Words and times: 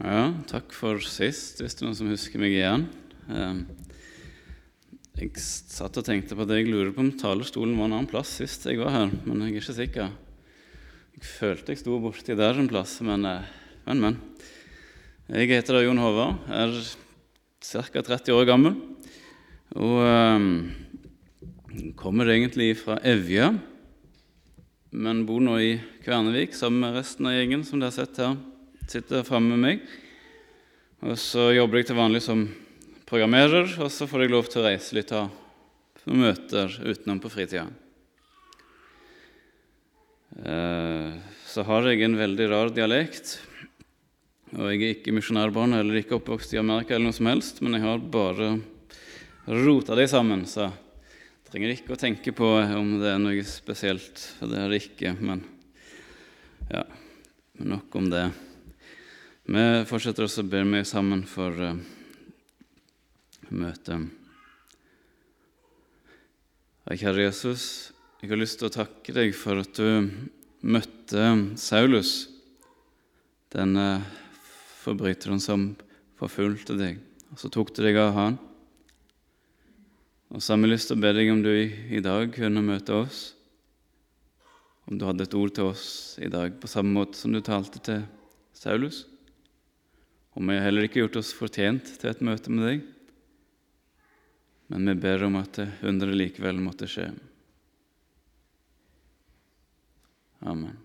Ja, 0.00 0.30
takk 0.48 0.72
for 0.72 0.96
sist, 1.04 1.58
hvis 1.60 1.74
det 1.76 1.82
er 1.82 1.90
noen 1.90 1.96
som 1.98 2.08
husker 2.08 2.40
meg 2.40 2.54
igjen. 2.56 2.86
Eh, 3.28 3.58
Jeg 5.20 5.34
satt 5.36 5.98
og 6.00 6.06
tenkte 6.06 6.32
på 6.38 6.46
det. 6.48 6.62
Jeg 6.62 6.70
lurer 6.72 6.94
på 6.96 7.02
om 7.04 7.10
talerstolen 7.20 7.76
var 7.76 7.90
en 7.90 7.96
annen 7.98 8.08
plass 8.08 8.30
sist 8.40 8.64
jeg 8.64 8.80
var 8.80 8.94
her, 8.94 9.10
men 9.28 9.42
jeg 9.44 9.52
er 9.52 9.60
ikke 9.60 9.74
sikker. 9.76 10.14
Jeg 11.18 11.26
følte 11.28 11.74
jeg 11.74 11.82
sto 11.82 11.98
borti 12.00 12.32
der 12.32 12.56
en 12.56 12.70
plass, 12.70 12.94
men 13.04 13.28
eh, 13.28 13.44
men, 13.84 14.00
men. 14.00 14.16
Jeg 15.28 15.50
heter 15.52 15.76
da 15.76 15.84
Jon 15.84 16.00
Håvard, 16.00 16.48
er 16.48 16.72
ca. 17.60 18.00
30 18.00 18.32
år 18.34 18.48
gammel 18.48 18.78
og 19.76 20.00
um, 20.02 20.46
kommer 21.94 22.32
egentlig 22.32 22.72
fra 22.80 22.96
Evje, 23.06 23.52
men 24.90 25.26
bor 25.28 25.44
nå 25.44 25.58
i 25.60 25.74
Kvernevik 26.02 26.56
sammen 26.56 26.86
med 26.86 26.96
resten 26.98 27.28
av 27.28 27.36
gjengen 27.36 27.62
som 27.68 27.78
dere 27.78 27.92
har 27.92 28.00
sett 28.00 28.18
her 28.24 28.40
sitter 28.90 29.22
framme 29.22 29.54
med 29.54 29.62
meg. 29.62 29.82
Og 31.06 31.14
så 31.20 31.50
jobber 31.54 31.80
jeg 31.80 31.90
til 31.90 31.98
vanlig 32.00 32.22
som 32.24 32.42
programmerer, 33.06 33.68
og 33.78 33.90
så 33.92 34.08
får 34.10 34.24
jeg 34.24 34.32
lov 34.32 34.50
til 34.50 34.62
å 34.62 34.66
reise 34.66 34.96
litt 34.96 35.12
og 35.14 35.30
ha 35.30 36.16
møter 36.16 36.74
utenom 36.82 37.20
på 37.22 37.30
fritida. 37.30 37.68
Eh, 40.42 41.14
så 41.46 41.64
har 41.66 41.86
jeg 41.86 42.02
en 42.06 42.18
veldig 42.18 42.50
rar 42.50 42.74
dialekt. 42.74 43.38
Og 44.56 44.66
jeg 44.72 44.82
er 44.82 44.94
ikke 44.96 45.14
misjonærbarn 45.14 45.78
eller 45.78 46.00
ikke 46.00 46.18
oppvokst 46.18 46.56
i 46.56 46.60
Amerika, 46.60 46.96
eller 46.96 47.10
noe 47.10 47.18
som 47.20 47.30
helst, 47.30 47.62
men 47.62 47.78
jeg 47.78 47.86
har 47.86 48.02
bare 48.02 48.52
rota 49.46 49.94
det 49.98 50.08
sammen, 50.10 50.42
så 50.50 50.66
jeg 50.66 51.52
trenger 51.52 51.74
ikke 51.76 51.94
å 51.94 52.00
tenke 52.00 52.34
på 52.34 52.52
om 52.58 52.96
det 52.98 53.14
er 53.14 53.22
noe 53.22 53.46
spesielt, 53.46 54.18
for 54.38 54.50
det 54.50 54.58
er 54.64 54.70
det 54.74 54.82
ikke. 54.82 55.14
Men 55.22 55.46
ja, 56.70 56.86
nok 57.62 58.00
om 58.02 58.10
det. 58.10 58.28
Vi 59.50 59.62
fortsetter 59.82 60.22
også 60.22 60.44
å 60.44 60.46
be 60.46 60.60
meg 60.62 60.84
sammen 60.86 61.24
for 61.26 61.50
uh, 61.58 61.78
møtet. 63.50 64.04
Kjære 66.86 67.24
Jesus, 67.24 67.64
jeg 68.22 68.30
har 68.30 68.38
lyst 68.38 68.60
til 68.60 68.68
å 68.68 68.76
takke 68.76 69.16
deg 69.16 69.34
for 69.34 69.58
at 69.64 69.74
du 69.74 70.06
møtte 70.62 71.26
Saulus, 71.58 72.28
denne 73.50 74.04
forbryteren 74.84 75.42
som 75.42 75.72
forfulgte 76.22 76.78
deg. 76.78 77.02
Og 77.34 77.42
så 77.42 77.50
tok 77.50 77.74
du 77.74 77.82
deg 77.82 77.98
av 77.98 78.14
han. 78.14 78.40
Og 80.30 80.38
så 80.38 80.54
har 80.54 80.62
vi 80.62 80.70
lyst 80.70 80.92
til 80.92 81.00
å 81.00 81.02
be 81.08 81.16
deg 81.18 81.34
om 81.34 81.42
du 81.42 81.54
i 81.58 82.06
dag 82.06 82.30
kunne 82.38 82.68
møte 82.70 83.02
oss. 83.02 83.32
Om 84.86 84.94
du 84.94 85.10
hadde 85.10 85.26
et 85.26 85.40
ord 85.42 85.58
til 85.58 85.74
oss 85.74 85.88
i 86.22 86.30
dag 86.30 86.54
på 86.54 86.70
samme 86.70 86.94
måte 87.02 87.18
som 87.18 87.34
du 87.34 87.42
talte 87.42 87.82
til 87.82 88.06
Saulus. 88.54 89.08
Og 90.38 90.46
vi 90.46 90.56
har 90.56 90.68
heller 90.68 90.86
ikke 90.86 91.02
gjort 91.02 91.18
oss 91.20 91.32
fortjent 91.34 91.88
til 91.98 92.10
et 92.12 92.22
møte 92.22 92.52
med 92.54 92.66
deg, 92.68 92.84
men 94.70 94.86
vi 94.86 95.00
ber 95.02 95.24
om 95.26 95.40
at 95.40 95.58
underet 95.82 96.18
likevel 96.20 96.60
måtte 96.62 96.86
skje. 96.90 97.08
Amen. 100.46 100.78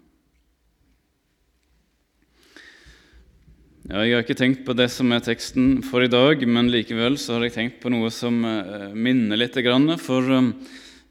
Ja, 3.86 4.02
jeg 4.02 4.16
har 4.16 4.24
ikke 4.24 4.38
tenkt 4.40 4.64
på 4.66 4.74
det 4.74 4.88
som 4.90 5.12
er 5.14 5.22
teksten 5.22 5.84
for 5.86 6.02
i 6.02 6.10
dag, 6.10 6.42
men 6.50 6.72
likevel 6.74 7.20
så 7.22 7.36
har 7.36 7.46
jeg 7.46 7.54
tenkt 7.54 7.76
på 7.84 7.92
noe 7.94 8.10
som 8.10 8.40
eh, 8.50 8.88
minner 8.98 9.38
litt. 9.38 9.60
For 10.02 10.32
um, 10.34 10.50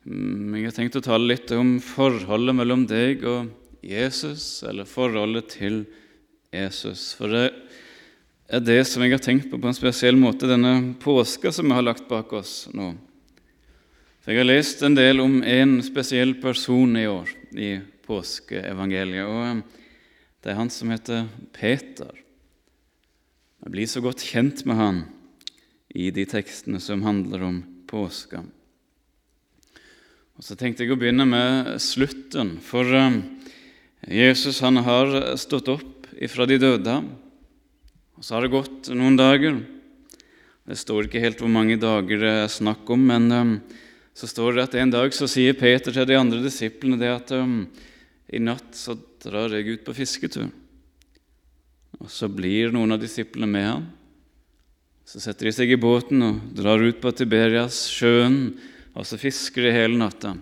jeg 0.02 0.64
har 0.66 0.74
tenkt 0.74 0.98
å 0.98 1.04
tale 1.06 1.30
litt 1.30 1.54
om 1.54 1.76
forholdet 1.78 2.58
mellom 2.58 2.82
deg 2.90 3.22
og 3.30 3.52
Jesus, 3.86 4.64
eller 4.66 4.90
forholdet 4.90 5.54
til 5.54 5.84
Jesus. 6.50 7.12
For 7.14 7.30
det 7.30 7.46
er 8.48 8.60
det 8.60 8.82
som 8.84 9.02
jeg 9.02 9.14
har 9.14 9.22
tenkt 9.24 9.48
på 9.50 9.58
på 9.60 9.70
en 9.70 9.76
spesiell 9.76 10.18
måte 10.20 10.48
denne 10.48 10.94
påska 11.00 11.52
som 11.52 11.70
vi 11.70 11.76
har 11.76 11.86
lagt 11.86 12.08
bak 12.10 12.32
oss 12.36 12.68
nå. 12.76 12.92
For 14.24 14.32
Jeg 14.32 14.40
har 14.40 14.48
lest 14.48 14.82
en 14.82 14.96
del 14.96 15.20
om 15.20 15.42
en 15.42 15.82
spesiell 15.84 16.34
person 16.40 16.96
i 16.96 17.06
år 17.08 17.28
i 17.56 17.70
påskeevangeliet. 18.06 19.24
og 19.24 19.42
eh, 19.46 19.62
Det 20.40 20.52
er 20.52 20.60
han 20.60 20.70
som 20.70 20.90
heter 20.92 21.26
Peter. 21.52 22.12
Jeg 23.64 23.72
blir 23.72 23.88
så 23.88 24.00
godt 24.04 24.24
kjent 24.24 24.64
med 24.68 24.76
han 24.76 25.02
i 25.94 26.10
de 26.10 26.24
tekstene 26.28 26.80
som 26.80 27.04
handler 27.04 27.44
om 27.44 27.62
påska. 27.88 28.44
Og 30.36 30.44
Så 30.44 30.56
tenkte 30.56 30.84
jeg 30.84 30.92
å 30.92 31.00
begynne 31.00 31.24
med 31.28 31.80
slutten. 31.80 32.58
For 32.60 32.84
eh, 32.84 33.20
Jesus 34.08 34.60
han 34.60 34.80
har 34.84 35.36
stått 35.36 35.68
opp 35.68 36.08
ifra 36.20 36.48
de 36.48 36.60
døde. 36.60 37.00
Og 38.24 38.28
Så 38.28 38.38
har 38.38 38.46
det 38.46 38.54
gått 38.54 38.86
noen 38.96 39.18
dager. 39.20 39.58
Det 40.64 40.78
står 40.80 41.04
ikke 41.04 41.20
helt 41.20 41.42
hvor 41.44 41.50
mange 41.52 41.74
dager 41.76 42.22
det 42.22 42.30
er 42.32 42.46
snakk 42.48 42.88
om, 42.88 43.02
men 43.10 43.26
um, 43.28 43.50
så 44.16 44.24
står 44.30 44.54
det 44.56 44.62
at 44.62 44.76
en 44.80 44.94
dag 44.94 45.12
så 45.12 45.28
sier 45.28 45.52
Peter 45.52 45.92
til 45.92 46.06
de 46.08 46.16
andre 46.16 46.38
disiplene 46.40 46.96
det 46.96 47.10
at 47.12 47.34
um, 47.36 47.66
i 48.32 48.40
natt 48.40 48.70
så 48.80 48.96
drar 49.20 49.52
jeg 49.52 49.74
ut 49.74 49.84
på 49.84 49.96
fisketur. 50.00 50.48
Og 52.00 52.08
Så 52.08 52.30
blir 52.32 52.72
noen 52.72 52.96
av 52.96 53.02
disiplene 53.04 53.50
med 53.58 53.68
ham. 53.68 53.84
Så 55.04 55.20
setter 55.20 55.50
de 55.50 55.52
seg 55.58 55.76
i 55.76 55.80
båten 55.84 56.24
og 56.24 56.40
drar 56.56 56.80
ut 56.80 57.04
på 57.04 57.12
Tiberias, 57.12 57.82
sjøen, 57.92 58.54
og 58.96 59.04
så 59.04 59.20
fisker 59.20 59.68
de 59.68 59.76
hele 59.76 60.00
natta. 60.00 60.32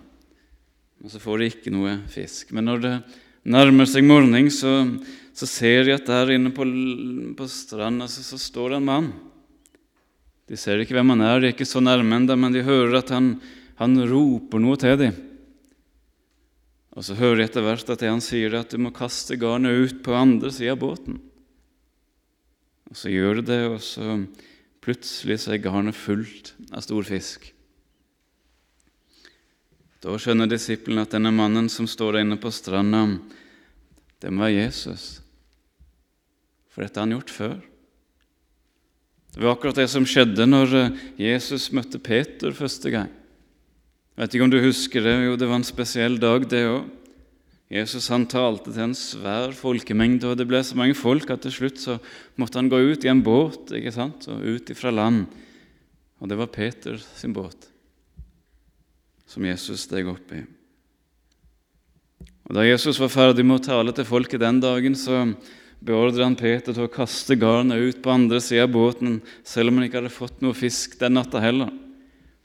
Og 1.03 1.11
så 1.11 1.19
får 1.19 1.43
de 1.43 1.51
ikke 1.51 1.75
noe 1.75 1.99
fisk. 2.15 2.55
Men 2.55 2.71
når 2.71 2.87
det 2.87 2.95
nærmer 3.43 3.89
seg 3.89 4.05
morgen, 4.07 4.49
så 4.51 4.77
så 5.33 5.49
ser 5.49 5.89
jeg 5.89 5.97
at 5.97 6.09
der 6.09 6.35
inne 6.35 6.53
på, 6.53 6.65
på 7.37 7.49
stranda 7.49 8.07
så, 8.09 8.21
så, 8.25 8.37
står 8.37 8.77
en 8.77 8.85
mann. 8.85 9.09
De 10.49 10.57
ser 10.59 10.83
ikke 10.83 10.93
hvem 10.93 11.15
han 11.15 11.25
er, 11.25 11.39
de 11.41 11.49
er 11.49 11.55
ikke 11.55 11.67
så 11.67 11.81
nærme 11.81 12.19
ennå, 12.19 12.37
men 12.37 12.53
de 12.53 12.65
hører 12.65 12.99
at 12.99 13.13
han, 13.13 13.33
han, 13.79 13.97
roper 14.09 14.61
noe 14.61 14.77
til 14.77 14.99
dem. 15.01 15.17
Og 16.93 17.01
Så 17.01 17.17
hører 17.17 17.41
jeg 17.41 17.49
etter 17.49 17.65
hvert 17.65 17.89
at 17.89 18.03
det 18.03 18.11
han 18.11 18.21
sier, 18.21 18.53
er 18.53 18.61
at 18.61 18.75
du 18.75 18.77
må 18.77 18.93
kaste 18.93 19.39
garnet 19.41 19.73
ut 19.73 20.03
på 20.05 20.13
andre 20.13 20.53
sida 20.53 20.75
av 20.75 20.83
båten. 20.83 21.17
Og 22.91 22.99
Så 22.99 23.09
gjør 23.09 23.41
de 23.41 23.47
det, 23.49 23.61
og 23.71 23.81
så 23.81 24.19
plutselig 24.83 25.39
så 25.41 25.55
er 25.55 25.63
garnet 25.63 25.97
fullt 25.97 26.53
av 26.69 26.85
stor 26.85 27.07
fisk. 27.07 27.49
Da 30.03 30.17
skjønner 30.19 30.49
disiplene 30.51 31.05
at 31.05 31.13
denne 31.15 31.31
mannen 31.31 31.69
som 31.71 31.87
står 31.87 32.17
der 32.17 32.25
inne 32.25 32.35
på 32.41 32.51
stranda, 32.51 33.05
må 34.23 34.43
være 34.43 34.65
Jesus. 34.65 35.21
For 36.71 36.83
dette 36.83 36.99
har 36.99 37.07
han 37.07 37.15
gjort 37.15 37.31
før. 37.31 37.55
Det 39.33 39.41
var 39.41 39.55
akkurat 39.55 39.79
det 39.79 39.87
som 39.91 40.05
skjedde 40.07 40.45
når 40.47 40.75
eh, 40.77 40.99
Jesus 41.23 41.71
møtte 41.75 41.99
Peter 42.03 42.53
første 42.55 42.91
gang. 42.93 43.09
Jeg 44.13 44.21
vet 44.21 44.35
ikke 44.35 44.45
om 44.45 44.53
du 44.53 44.59
husker 44.61 45.03
det? 45.07 45.15
Jo, 45.25 45.37
det 45.39 45.49
var 45.49 45.59
en 45.59 45.67
spesiell 45.67 46.19
dag, 46.21 46.45
det 46.51 46.61
òg. 46.69 46.85
Jesus 47.73 48.11
han 48.13 48.27
talte 48.29 48.69
til 48.69 48.83
en 48.85 48.95
svær 48.97 49.55
folkemengde, 49.57 50.29
og 50.29 50.37
det 50.37 50.45
ble 50.49 50.61
så 50.61 50.77
mange 50.77 50.95
folk 50.99 51.31
at 51.33 51.41
til 51.47 51.55
slutt 51.55 51.81
så 51.81 51.97
måtte 52.37 52.61
han 52.61 52.69
gå 52.69 52.77
ut 52.91 53.07
i 53.07 53.11
en 53.11 53.23
båt 53.25 53.73
ikke 53.73 53.95
sant? 53.95 54.27
og 54.29 54.45
ut 54.45 54.73
ifra 54.75 54.93
land. 54.93 55.25
Og 56.21 56.29
det 56.29 56.37
var 56.37 56.53
Peter 56.53 56.99
sin 57.17 57.33
båt 57.35 57.72
som 59.33 59.45
Jesus 59.45 59.87
steg 59.87 60.07
opp 60.11 60.33
i. 60.35 60.43
Og 62.43 62.55
Da 62.57 62.65
Jesus 62.67 62.99
var 63.01 63.09
ferdig 63.09 63.45
med 63.47 63.61
å 63.61 63.65
tale 63.65 63.93
til 63.95 64.05
folket 64.05 64.43
den 64.43 64.59
dagen, 64.61 64.95
så 64.99 65.25
beordret 65.83 66.21
han 66.21 66.37
Peter 66.39 66.75
til 66.75 66.85
å 66.85 66.91
kaste 66.91 67.37
garnet 67.39 67.81
ut 67.81 68.01
på 68.03 68.11
andre 68.13 68.41
sida 68.43 68.67
av 68.67 68.73
båten, 68.75 69.21
selv 69.47 69.71
om 69.71 69.79
han 69.79 69.87
ikke 69.87 70.01
hadde 70.01 70.13
fått 70.13 70.43
noe 70.43 70.55
fisk 70.57 70.99
den 70.99 71.17
natta 71.17 71.41
heller. 71.43 71.71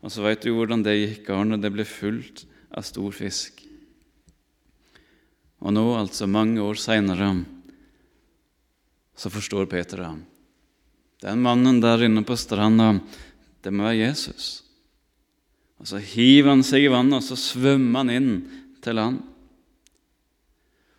Og 0.00 0.14
så 0.14 0.22
veit 0.24 0.44
du 0.44 0.52
hvordan 0.54 0.84
det 0.86 0.94
gikk. 0.96 1.24
Garnet 1.26 1.62
det 1.62 1.72
ble 1.74 1.84
fullt 1.84 2.44
av 2.70 2.86
stor 2.86 3.10
fisk. 3.14 3.64
Og 5.58 5.74
nå, 5.74 5.84
altså 5.98 6.28
mange 6.30 6.62
år 6.62 6.78
seinere, 6.78 7.32
så 9.18 9.30
forstår 9.34 9.66
Peter 9.66 10.04
det. 10.04 10.12
Den 11.26 11.42
mannen 11.42 11.80
der 11.82 12.04
inne 12.06 12.22
på 12.22 12.38
stranda, 12.38 12.92
det 13.66 13.74
må 13.74 13.88
være 13.88 14.04
Jesus. 14.04 14.67
Og 15.78 15.86
Så 15.86 16.00
hiver 16.02 16.50
han 16.52 16.64
seg 16.66 16.86
i 16.86 16.92
vannet, 16.92 17.20
og 17.20 17.24
så 17.24 17.38
svømmer 17.38 18.02
han 18.02 18.10
inn 18.10 18.32
til 18.82 18.98
land. 18.98 19.20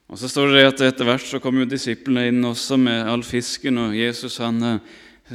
Og 0.10 0.18
Så 0.18 0.30
står 0.32 0.56
det 0.56 0.66
at 0.68 0.82
etter 0.88 1.06
hvert 1.06 1.28
så 1.28 1.42
kommer 1.44 1.66
jo 1.66 1.74
disiplene 1.76 2.30
inn 2.32 2.42
også 2.48 2.80
med 2.82 3.06
all 3.08 3.22
fisken, 3.24 3.78
og 3.78 3.98
Jesus 3.98 4.40
han 4.42 4.64
eh, 4.64 4.80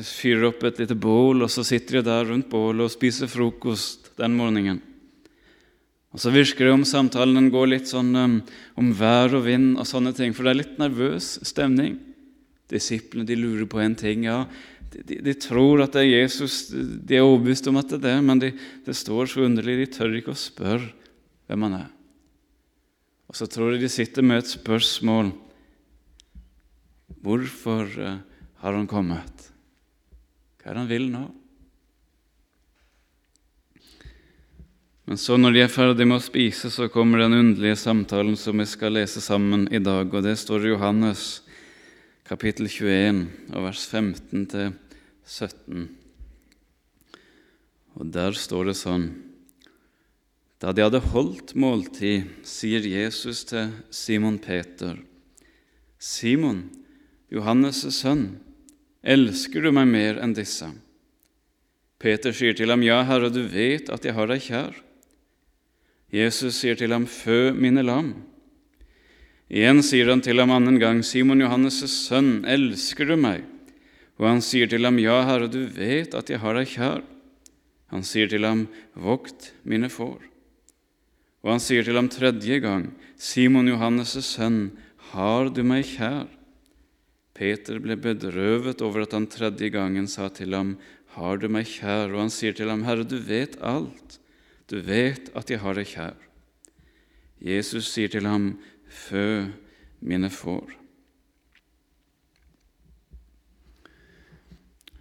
fyrer 0.02 0.48
opp 0.48 0.64
et 0.66 0.80
lite 0.82 0.96
bål, 0.98 1.44
og 1.44 1.52
så 1.52 1.62
sitter 1.66 2.00
de 2.00 2.08
der 2.08 2.26
rundt 2.32 2.50
bålet 2.50 2.88
og 2.88 2.90
spiser 2.90 3.30
frokost 3.30 4.10
den 4.18 4.34
morgenen. 4.34 4.80
Og 6.14 6.20
Så 6.22 6.30
virker 6.30 6.68
det 6.68 6.72
om 6.72 6.84
samtalen 6.86 7.50
går 7.50 7.72
litt 7.72 7.88
sånn 7.90 8.14
um, 8.14 8.34
om 8.78 8.90
vær 8.94 9.34
og 9.34 9.48
vind 9.48 9.72
og 9.74 9.86
sånne 9.86 10.12
ting, 10.14 10.30
for 10.34 10.46
det 10.46 10.52
er 10.52 10.60
litt 10.60 10.76
nervøs 10.78 11.40
stemning. 11.42 11.96
Disiplene 12.70 13.26
de 13.26 13.34
lurer 13.34 13.66
på 13.66 13.82
en 13.82 13.96
ting. 13.98 14.22
ja, 14.22 14.44
de, 15.02 15.18
de, 15.26 15.34
tror 15.34 15.82
at 15.84 15.96
det 15.96 16.04
er 16.04 16.12
Jesus, 16.22 16.68
de 16.70 17.16
er 17.16 17.24
overbevist 17.26 17.66
om 17.70 17.80
at 17.80 17.90
det 17.90 17.98
er 17.98 18.04
det, 18.06 18.18
men 18.26 18.42
de, 18.42 18.52
det 18.86 18.94
står 18.96 19.30
så 19.32 19.46
underlig, 19.48 19.80
de 19.80 19.90
tør 19.96 20.14
ikke 20.20 20.34
å 20.34 20.38
spørre 20.38 20.92
hvem 21.48 21.66
han 21.66 21.78
er. 21.82 21.88
Og 23.30 23.38
så 23.38 23.48
tror 23.50 23.74
jeg 23.74 23.82
de 23.82 23.90
sitter 23.90 24.22
med 24.22 24.42
et 24.42 24.52
spørsmål. 24.52 25.32
Hvorfor 27.24 27.88
eh, 27.98 28.20
har 28.62 28.76
han 28.76 28.86
kommet. 28.88 29.48
Hva 30.60 30.70
er 30.70 30.76
det 30.76 30.82
han 30.84 30.92
vil 30.92 31.08
nå? 31.12 31.24
Men 35.04 35.20
så 35.20 35.36
når 35.36 35.52
de 35.52 35.60
er 35.64 35.72
ferdige 35.72 36.08
med 36.08 36.16
å 36.16 36.24
spise, 36.24 36.70
så 36.72 36.88
kommer 36.92 37.20
den 37.20 37.36
underlige 37.36 37.76
samtalen 37.76 38.38
som 38.40 38.56
vi 38.60 38.64
skal 38.68 38.94
lese 38.96 39.20
sammen 39.20 39.66
i 39.68 39.82
dag. 39.82 40.08
og 40.08 40.24
Det 40.24 40.36
står 40.40 40.64
i 40.64 40.72
Johannes 40.72 41.26
kapittel 42.24 42.70
21, 42.72 43.26
vers 43.52 43.82
15 43.84 44.46
til 44.48 44.72
17. 45.24 45.88
Og 47.96 48.10
Der 48.12 48.36
står 48.36 48.70
det 48.70 48.76
sånn 48.76 49.08
Da 50.60 50.72
de 50.72 50.84
hadde 50.84 51.00
holdt 51.12 51.54
måltid, 51.56 52.28
sier 52.46 52.84
Jesus 52.84 53.44
til 53.48 53.72
Simon 53.92 54.38
Peter.: 54.38 54.96
Simon, 55.98 56.70
Johannes' 57.32 57.84
sønn, 57.92 58.38
elsker 59.02 59.64
du 59.64 59.72
meg 59.72 59.88
mer 59.88 60.20
enn 60.24 60.32
disse? 60.36 60.70
Peter 61.98 62.32
sier 62.32 62.56
til 62.56 62.72
ham, 62.72 62.82
Ja, 62.82 63.02
Herre, 63.04 63.30
du 63.32 63.42
vet 63.48 63.88
at 63.92 64.04
jeg 64.04 64.14
har 64.16 64.28
deg 64.28 64.40
kjær. 64.44 64.76
Jesus 66.12 66.60
sier 66.60 66.76
til 66.76 66.92
ham, 66.92 67.06
Fø 67.06 67.52
mine 67.52 67.82
lam. 67.84 68.14
Igjen 69.48 69.82
sier 69.84 70.08
han 70.12 70.22
til 70.24 70.40
ham 70.40 70.52
annen 70.52 70.78
gang, 70.80 71.02
Simon 71.04 71.40
Johannes' 71.40 71.88
sønn, 71.88 72.44
elsker 72.44 73.08
du 73.08 73.16
meg? 73.20 73.44
Og 74.20 74.28
han 74.28 74.42
sier 74.44 74.70
til 74.70 74.86
ham, 74.86 74.98
Ja, 75.02 75.22
Herre, 75.26 75.48
du 75.50 75.64
vet 75.66 76.14
at 76.14 76.30
jeg 76.30 76.40
har 76.42 76.54
deg 76.58 76.70
kjær. 76.70 77.02
Han 77.90 78.06
sier 78.06 78.30
til 78.30 78.46
ham, 78.46 78.66
Vokt 78.94 79.52
mine 79.66 79.90
får. 79.90 80.22
Og 81.44 81.50
han 81.52 81.62
sier 81.62 81.84
til 81.84 81.98
ham 81.98 82.08
tredje 82.08 82.60
gang, 82.64 82.88
Simon 83.20 83.68
Johannes' 83.68 84.22
sønn, 84.24 84.72
har 85.12 85.50
du 85.52 85.60
meg 85.66 85.84
kjær? 85.86 86.26
Peter 87.34 87.80
ble 87.82 87.96
bedrøvet 87.98 88.82
over 88.86 89.04
at 89.04 89.14
han 89.16 89.26
tredje 89.30 89.68
gangen 89.74 90.06
sa 90.10 90.30
til 90.30 90.54
ham, 90.54 90.76
Har 91.14 91.38
du 91.38 91.48
meg 91.50 91.66
kjær? 91.70 92.14
Og 92.14 92.24
han 92.24 92.32
sier 92.32 92.54
til 92.54 92.70
ham, 92.70 92.86
Herre, 92.86 93.04
du 93.06 93.18
vet 93.18 93.58
alt. 93.62 94.18
Du 94.70 94.80
vet 94.80 95.28
at 95.36 95.50
jeg 95.50 95.60
har 95.62 95.76
deg 95.78 95.90
kjær. 95.90 96.16
Jesus 97.42 97.90
sier 97.90 98.10
til 98.10 98.26
ham, 98.26 98.54
Fø 98.88 99.50
mine 100.00 100.30
får. 100.30 100.83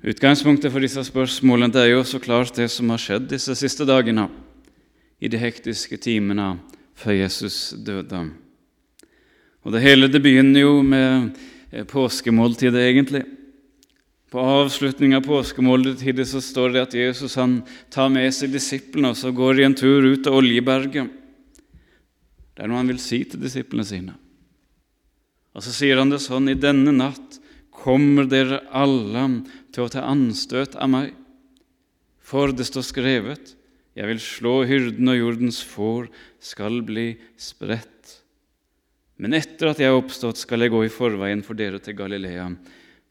Utgangspunktet 0.03 0.67
for 0.67 0.83
disse 0.83 0.99
spørsmålene 1.07 1.79
er 1.79 1.93
jo 1.93 2.01
så 2.03 2.19
klart 2.19 2.57
det 2.57 2.65
som 2.73 2.89
har 2.91 2.99
skjedd 2.99 3.29
disse 3.31 3.53
siste 3.55 3.85
dagene, 3.87 4.25
i 5.23 5.29
de 5.31 5.39
hektiske 5.39 5.95
timene 6.03 6.57
før 6.99 7.15
Jesus 7.21 7.71
døde. 7.79 8.25
Og 9.63 9.71
Det 9.71 9.79
hele 9.79 10.09
det 10.11 10.19
begynner 10.19 10.59
jo 10.59 10.81
med 10.83 11.31
påskemåltidet, 11.87 12.83
egentlig. 12.83 13.23
På 14.27 14.43
avslutningen 14.43 15.21
av 15.21 15.23
påskemåltidet 15.23 16.27
så 16.27 16.41
står 16.43 16.75
det 16.75 16.83
at 16.83 16.99
Jesus 16.99 17.37
han 17.39 17.61
tar 17.87 18.11
med 18.11 18.27
seg 18.35 18.51
disiplene 18.51 19.13
og 19.13 19.15
så 19.15 19.31
går 19.31 19.55
de 19.55 19.67
en 19.69 19.77
tur 19.77 20.03
ut 20.03 20.27
av 20.27 20.35
Oljeberget. 20.41 21.07
Det 22.51 22.59
er 22.59 22.67
noe 22.67 22.81
han 22.81 22.91
vil 22.91 22.99
si 22.99 23.23
til 23.23 23.39
disiplene 23.39 23.87
sine. 23.87 24.19
Og 25.55 25.63
så 25.63 25.71
sier 25.71 26.01
han 26.01 26.11
det 26.11 26.19
sånn 26.19 26.51
I 26.51 26.59
denne 26.59 26.91
natt 26.91 27.39
kommer 27.71 28.27
dere 28.27 28.65
alle 28.73 29.29
til 29.73 29.85
å 29.85 29.91
ta 29.91 30.05
anstøt 30.07 30.77
av 30.77 30.91
meg. 30.93 31.11
For 32.23 32.53
det 32.55 32.69
står 32.69 32.85
skrevet, 32.87 33.55
jeg 33.93 34.09
vil 34.09 34.21
slå 34.21 34.53
hyrden 34.65 35.11
og 35.11 35.19
jordens 35.19 35.59
får 35.65 36.07
skal 36.41 36.79
bli 36.85 37.11
spredt. 37.37 37.89
Men 39.21 39.35
etter 39.37 39.69
at 39.69 39.81
jeg 39.81 39.91
er 39.91 39.97
oppstått, 39.97 40.39
skal 40.41 40.65
jeg 40.65 40.73
gå 40.73 40.85
i 40.85 40.93
forveien 40.93 41.43
for 41.45 41.57
dere 41.57 41.81
til 41.83 41.97
Galilea. 41.97 42.47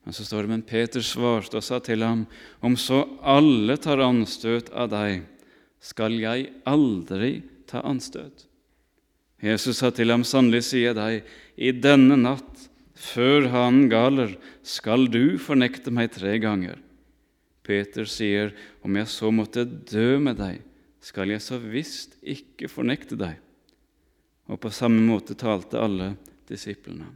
Men 0.03 0.17
så 0.17 0.27
står 0.27 0.45
det, 0.45 0.51
men 0.51 0.65
Peter 0.67 1.05
svarte 1.07 1.61
og 1.61 1.67
sa 1.67 1.79
til 1.85 2.03
ham, 2.03 2.25
om 2.61 2.75
så 2.75 3.05
alle 3.23 3.77
tar 3.79 4.03
anstøt 4.03 4.73
av 4.75 4.91
deg, 4.91 5.23
skal 5.83 6.19
jeg 6.19 6.49
aldri 6.67 7.37
ta 7.71 7.85
anstøt. 7.87 8.49
Jesus 9.43 9.79
sa 9.83 9.91
til 9.95 10.11
ham, 10.15 10.27
sannelig 10.27 10.65
sier 10.69 10.91
jeg 10.91 10.99
deg, 10.99 11.31
i 11.59 11.71
denne 11.75 12.19
natt, 12.19 12.67
før 13.03 13.49
hanen 13.51 13.89
galer, 13.91 14.37
skal 14.63 15.09
du 15.11 15.39
fornekte 15.43 15.93
meg 15.95 16.13
tre 16.15 16.37
ganger. 16.43 16.79
Peter 17.67 18.07
sier, 18.11 18.53
om 18.83 18.95
jeg 18.99 19.11
så 19.11 19.31
måtte 19.35 19.65
dø 19.67 20.19
med 20.23 20.39
deg, 20.39 20.61
skal 21.03 21.31
jeg 21.35 21.43
så 21.43 21.59
visst 21.59 22.15
ikke 22.23 22.71
fornekte 22.71 23.19
deg. 23.19 23.39
Og 24.51 24.59
på 24.63 24.71
samme 24.75 25.03
måte 25.03 25.35
talte 25.39 25.81
alle 25.83 26.13
disiplene. 26.51 27.09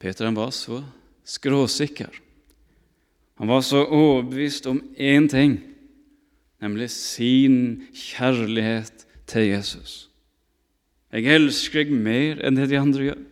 Peter 0.00 0.26
han 0.26 0.38
var 0.38 0.52
så 0.54 0.80
skråsikker. 1.26 2.10
Han 3.40 3.50
var 3.50 3.62
så 3.64 3.82
overbevist 3.84 4.66
om 4.70 4.80
én 4.96 5.26
ting, 5.30 5.58
nemlig 6.60 6.90
sin 6.92 7.86
kjærlighet 7.96 9.06
til 9.30 9.50
Jesus. 9.52 10.06
Jeg 11.10 11.26
elsker 11.34 11.84
deg 11.84 11.94
mer 11.94 12.42
enn 12.44 12.58
det 12.58 12.68
de 12.70 12.78
andre 12.78 13.10
gjør. 13.10 13.22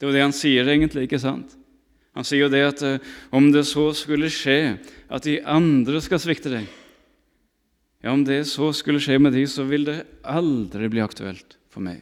Det 0.00 0.06
er 0.06 0.08
jo 0.08 0.16
det 0.16 0.24
han 0.24 0.32
sier 0.32 0.64
egentlig, 0.64 1.04
ikke 1.04 1.20
sant? 1.20 1.52
Han 2.16 2.24
sier 2.26 2.46
jo 2.46 2.52
det 2.52 2.62
at 2.64 2.82
eh, 2.82 3.02
om 3.36 3.50
det 3.52 3.66
så 3.68 3.90
skulle 3.94 4.30
skje 4.32 4.78
at 5.12 5.26
de 5.26 5.36
andre 5.44 6.00
skal 6.02 6.22
svikte 6.22 6.52
deg 6.52 6.64
Ja, 8.00 8.14
om 8.14 8.24
det 8.24 8.46
så 8.48 8.70
skulle 8.72 9.02
skje 9.04 9.18
med 9.20 9.36
de, 9.36 9.44
så 9.44 9.66
vil 9.68 9.84
det 9.84 9.98
aldri 10.24 10.88
bli 10.88 11.02
aktuelt 11.04 11.58
for 11.68 11.84
meg. 11.84 12.00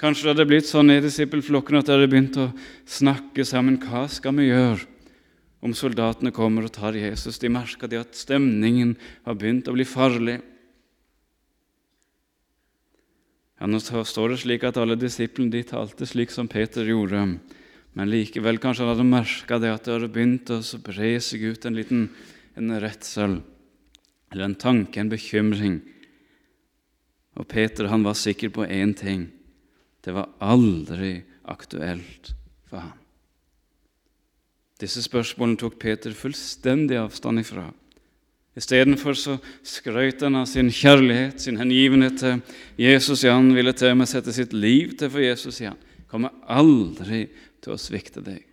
Kanskje 0.00 0.24
det 0.24 0.32
hadde 0.32 0.46
blitt 0.48 0.66
sånn 0.66 0.94
i 0.94 1.02
disippelflokken 1.04 1.76
at 1.78 1.90
de 1.90 1.94
hadde 1.94 2.08
begynt 2.10 2.38
å 2.40 2.48
snakke 2.88 3.44
sammen. 3.46 3.76
Hva 3.84 4.06
skal 4.10 4.32
vi 4.40 4.48
gjøre 4.48 4.80
om 5.64 5.76
soldatene 5.76 6.32
kommer 6.34 6.64
og 6.64 6.72
tar 6.72 6.96
Jesus? 6.96 7.36
De 7.38 7.52
merka 7.52 7.86
at 8.00 8.16
stemningen 8.16 8.96
har 9.28 9.36
begynt 9.36 9.68
å 9.68 9.76
bli 9.76 9.84
farlig. 9.84 10.40
Ja, 13.64 13.68
Nå 13.72 13.78
står 13.80 14.34
det 14.34 14.42
slik 14.42 14.64
at 14.68 14.76
alle 14.76 14.92
disiplene 15.00 15.48
de 15.48 15.62
talte 15.64 16.04
slik 16.04 16.28
som 16.28 16.44
Peter 16.52 16.84
gjorde. 16.84 17.22
Men 17.96 18.10
likevel 18.12 18.58
kanskje 18.60 18.84
han 18.84 18.90
hadde 18.92 19.06
merka 19.08 19.56
det 19.56 19.70
at 19.72 19.86
det 19.86 19.94
hadde 19.94 20.10
begynt 20.12 20.50
å 20.52 20.58
bre 20.84 21.14
seg 21.24 21.46
ut 21.48 21.64
en 21.64 21.78
liten 21.78 22.02
en 22.60 22.74
redsel, 22.76 23.38
eller 24.28 24.50
en 24.50 24.58
tanke, 24.60 25.00
en 25.00 25.08
bekymring. 25.08 25.78
Og 27.40 27.48
Peter 27.48 27.88
han 27.88 28.04
var 28.04 28.20
sikker 28.20 28.52
på 28.52 28.68
én 28.68 28.92
ting 28.92 29.30
det 30.04 30.12
var 30.12 30.28
aldri 30.44 31.22
aktuelt 31.48 32.34
for 32.68 32.84
ham. 32.84 32.98
Disse 34.76 35.00
spørsmålene 35.08 35.56
tok 35.64 35.80
Peter 35.80 36.12
fullstendig 36.12 37.00
avstand 37.00 37.40
ifra. 37.40 37.70
Istedenfor 38.54 39.16
så 39.18 39.36
skrøt 39.66 40.22
han 40.22 40.38
av 40.38 40.46
sin 40.46 40.70
kjærlighet, 40.70 41.40
sin 41.42 41.58
hengivenhet 41.58 42.20
til 42.20 42.42
Jesus. 42.78 43.24
Ja, 43.26 43.34
han 43.34 43.50
ville 43.56 43.74
til 43.74 43.90
og 43.90 43.98
med 43.98 44.10
sette 44.10 44.34
sitt 44.34 44.54
liv 44.54 44.94
til 44.98 45.10
for 45.10 45.24
Jesus. 45.24 45.58
Ja. 45.64 45.74
Kommer 46.10 46.36
aldri 46.46 47.26
til 47.64 47.74
å 47.74 47.80
svikte 47.80 48.22
deg. 48.22 48.44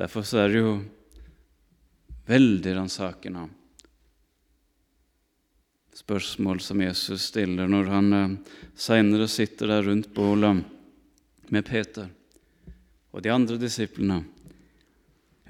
Derfor 0.00 0.26
så 0.26 0.42
er 0.42 0.50
det 0.50 0.62
jo 0.64 0.74
veldig 2.30 2.74
ransakende 2.78 3.46
spørsmål 6.00 6.60
som 6.64 6.80
Jesus 6.82 7.28
stiller 7.28 7.68
når 7.68 7.90
han 7.92 8.10
seinere 8.10 8.78
senere 8.80 9.28
sitter 9.28 9.70
der 9.70 9.84
rundt 9.86 10.08
bålet 10.14 10.62
med 11.52 11.66
Peter 11.66 12.08
og 13.10 13.22
de 13.22 13.32
andre 13.34 13.58
disiplene. 13.60 14.22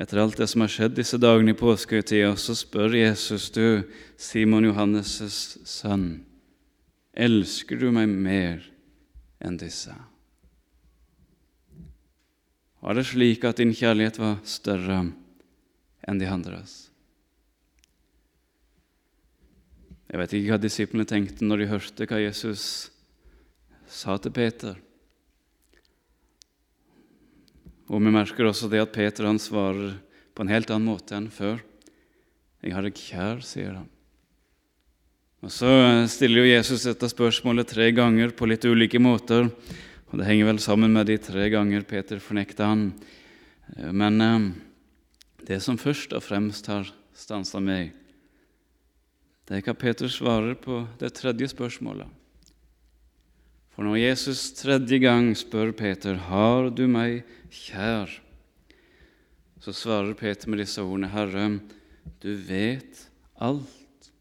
Etter 0.01 0.23
alt 0.23 0.39
det 0.41 0.47
som 0.49 0.63
har 0.65 0.73
skjedd 0.73 0.95
disse 0.97 1.19
dagene 1.21 1.53
i 1.53 1.59
påskehøytida, 1.59 2.33
så 2.41 2.55
spør 2.57 2.95
Jesus, 2.97 3.51
du, 3.53 3.83
Simon 4.17 4.65
Johannes' 4.65 5.59
sønn, 5.69 6.23
elsker 7.13 7.77
du 7.77 7.91
meg 7.93 8.09
mer 8.09 8.65
enn 9.45 9.59
disse? 9.61 9.93
Var 12.81 12.97
det 12.97 13.05
slik 13.11 13.45
at 13.45 13.61
din 13.61 13.75
kjærlighet 13.77 14.17
var 14.23 14.39
større 14.49 15.03
enn 16.09 16.21
de 16.23 16.31
andres? 16.33 16.87
Jeg 20.09 20.19
vet 20.19 20.33
ikke 20.35 20.55
hva 20.55 20.63
disiplene 20.65 21.07
tenkte 21.07 21.45
når 21.45 21.61
de 21.61 21.73
hørte 21.75 22.09
hva 22.09 22.25
Jesus 22.25 22.65
sa 23.85 24.17
til 24.17 24.33
Peter. 24.33 24.81
Og 27.91 27.99
vi 27.99 28.13
merker 28.15 28.47
også 28.47 28.71
det 28.71 28.85
at 28.85 28.93
Peter 28.95 29.27
han 29.27 29.41
svarer 29.43 29.97
på 30.35 30.45
en 30.45 30.53
helt 30.53 30.71
annen 30.71 30.87
måte 30.87 31.17
enn 31.17 31.27
før. 31.35 31.59
'Jeg 32.61 32.75
har 32.77 32.85
deg 32.87 32.95
kjær', 32.95 33.43
sier 33.43 33.75
han. 33.75 33.89
Og 35.43 35.51
Så 35.51 35.71
stiller 36.07 36.45
jo 36.45 36.53
Jesus 36.53 36.85
dette 36.85 37.09
spørsmålet 37.09 37.67
tre 37.67 37.91
ganger 37.91 38.31
på 38.37 38.47
litt 38.47 38.65
ulike 38.65 39.01
måter. 39.01 39.51
og 40.13 40.19
Det 40.19 40.27
henger 40.27 40.53
vel 40.53 40.59
sammen 40.61 40.93
med 40.93 41.07
de 41.07 41.17
tre 41.17 41.49
ganger 41.49 41.83
Peter 41.83 42.21
fornekta 42.21 42.67
han. 42.67 42.93
Men 43.93 44.21
eh, 44.21 44.51
det 45.47 45.63
som 45.63 45.79
først 45.79 46.13
og 46.13 46.23
fremst 46.23 46.67
har 46.67 46.93
stansa 47.15 47.59
meg, 47.61 47.93
det 49.49 49.57
er 49.57 49.63
hva 49.63 49.75
Peter 49.75 50.07
svarer 50.07 50.55
på 50.55 50.87
det 50.99 51.15
tredje 51.15 51.49
spørsmålet. 51.49 52.20
For 53.81 53.89
når 53.89 53.97
Jesus 53.97 54.51
tredje 54.59 54.99
gang 55.01 55.31
spør 55.33 55.71
Peter, 55.73 56.13
'Har 56.15 56.69
du 56.69 56.85
meg 56.87 57.25
kjær?' 57.49 58.21
så 59.59 59.73
svarer 59.73 60.13
Peter 60.13 60.51
med 60.51 60.59
disse 60.59 60.83
ordene, 60.83 61.09
'Herre, 61.09 61.61
du 62.23 62.37
vet 62.37 63.09
alt. 63.41 64.13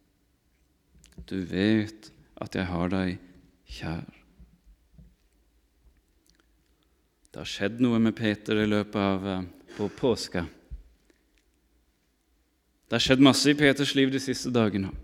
Du 1.29 1.43
vet 1.43 2.11
at 2.39 2.55
jeg 2.55 2.65
har 2.65 2.87
deg 2.87 3.19
kjær.' 3.67 4.15
Det 7.27 7.35
har 7.35 7.43
skjedd 7.43 7.81
noe 7.81 7.99
med 7.99 8.15
Peter 8.15 8.63
i 8.63 8.65
løpet 8.65 8.95
av 8.95 9.27
eh, 9.27 9.43
på 9.75 9.89
påska. 9.89 10.47
Det 12.87 12.95
har 12.95 12.99
skjedd 12.99 13.19
masse 13.19 13.49
i 13.51 13.59
Peters 13.59 13.93
liv 13.93 14.09
de 14.09 14.19
siste 14.19 14.49
dagene. 14.49 14.95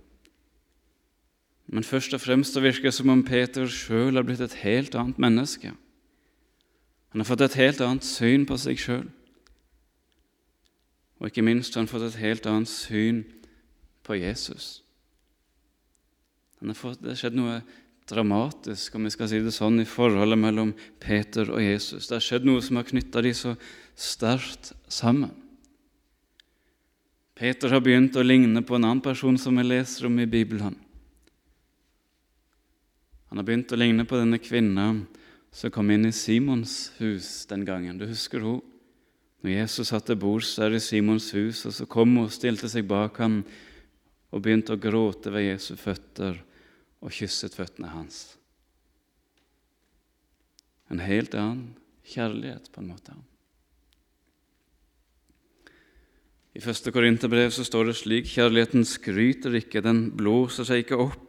Men 1.67 1.83
først 1.83 2.13
og 2.13 2.21
fremst 2.21 2.53
så 2.53 2.61
virker 2.61 2.89
det 2.89 2.93
som 2.97 3.09
om 3.09 3.23
Peter 3.25 3.67
sjøl 3.71 4.15
har 4.15 4.25
blitt 4.27 4.43
et 4.45 4.59
helt 4.61 4.95
annet 4.95 5.21
menneske. 5.21 5.73
Han 7.11 7.23
har 7.23 7.29
fått 7.29 7.45
et 7.45 7.57
helt 7.57 7.81
annet 7.81 8.05
syn 8.05 8.45
på 8.45 8.57
seg 8.59 8.81
sjøl. 8.81 9.07
Og 11.21 11.29
ikke 11.29 11.45
minst 11.45 11.73
har 11.73 11.85
han 11.85 11.89
fått 11.89 12.09
et 12.09 12.19
helt 12.21 12.45
annet 12.49 12.69
syn 12.69 13.23
på 14.05 14.17
Jesus. 14.19 14.83
Fått, 16.75 17.01
det 17.01 17.13
har 17.13 17.19
skjedd 17.19 17.37
noe 17.37 17.59
dramatisk 18.09 18.95
om 18.97 19.05
vi 19.05 19.13
skal 19.13 19.29
si 19.29 19.39
det 19.41 19.53
sånn, 19.53 19.81
i 19.81 19.89
forholdet 19.89 20.37
mellom 20.39 20.73
Peter 21.01 21.49
og 21.49 21.63
Jesus. 21.63 22.07
Det 22.07 22.17
har 22.17 22.25
skjedd 22.25 22.45
noe 22.45 22.61
som 22.61 22.77
har 22.79 22.87
knytta 22.89 23.23
de 23.25 23.33
så 23.37 23.55
sterkt 23.97 24.73
sammen. 24.91 25.33
Peter 27.35 27.73
har 27.73 27.83
begynt 27.83 28.15
å 28.15 28.23
ligne 28.23 28.61
på 28.63 28.77
en 28.77 28.85
annen 28.87 29.03
person 29.03 29.37
som 29.41 29.57
vi 29.59 29.65
leser 29.65 30.07
om 30.07 30.19
i 30.21 30.29
Bibelen. 30.29 30.77
Han 33.35 33.41
har 33.41 33.47
begynt 33.49 33.73
å 33.75 33.75
ligne 33.75 34.05
på 34.07 34.15
denne 34.15 34.37
kvinna 34.39 34.83
som 35.51 35.71
kom 35.75 35.89
inn 35.91 36.07
i 36.07 36.13
Simons 36.15 36.93
hus 37.01 37.25
den 37.49 37.65
gangen. 37.67 37.97
Du 37.99 38.05
husker 38.07 38.39
hun? 38.39 38.61
Når 39.43 39.51
Jesus 39.51 39.89
satt 39.91 40.05
til 40.07 40.15
bords 40.21 40.53
der 40.55 40.77
i 40.77 40.79
Simons 40.79 41.33
hus, 41.35 41.65
og 41.67 41.75
så 41.75 41.83
kom 41.83 42.13
hun 42.15 42.29
og 42.29 42.31
stilte 42.31 42.69
seg 42.71 42.87
bak 42.87 43.19
ham 43.19 43.41
og 44.31 44.39
begynte 44.39 44.77
å 44.77 44.79
gråte 44.79 45.35
ved 45.35 45.49
Jesu 45.49 45.75
føtter 45.75 46.39
og 47.03 47.11
kysset 47.11 47.59
føttene 47.59 47.91
hans. 47.91 48.21
En 50.87 51.03
helt 51.03 51.35
annen 51.35 51.75
kjærlighet, 52.07 52.71
på 52.71 52.85
en 52.85 52.89
måte. 52.93 53.19
I 56.55 56.63
første 56.63 56.95
Korinterbrev 56.95 57.51
står 57.51 57.91
det 57.91 57.99
slik.: 57.99 58.31
Kjærligheten 58.31 58.87
skryter 58.87 59.59
ikke, 59.59 59.83
den 59.83 60.05
blåser 60.15 60.71
seg 60.71 60.87
ikke 60.87 61.03
opp. 61.09 61.24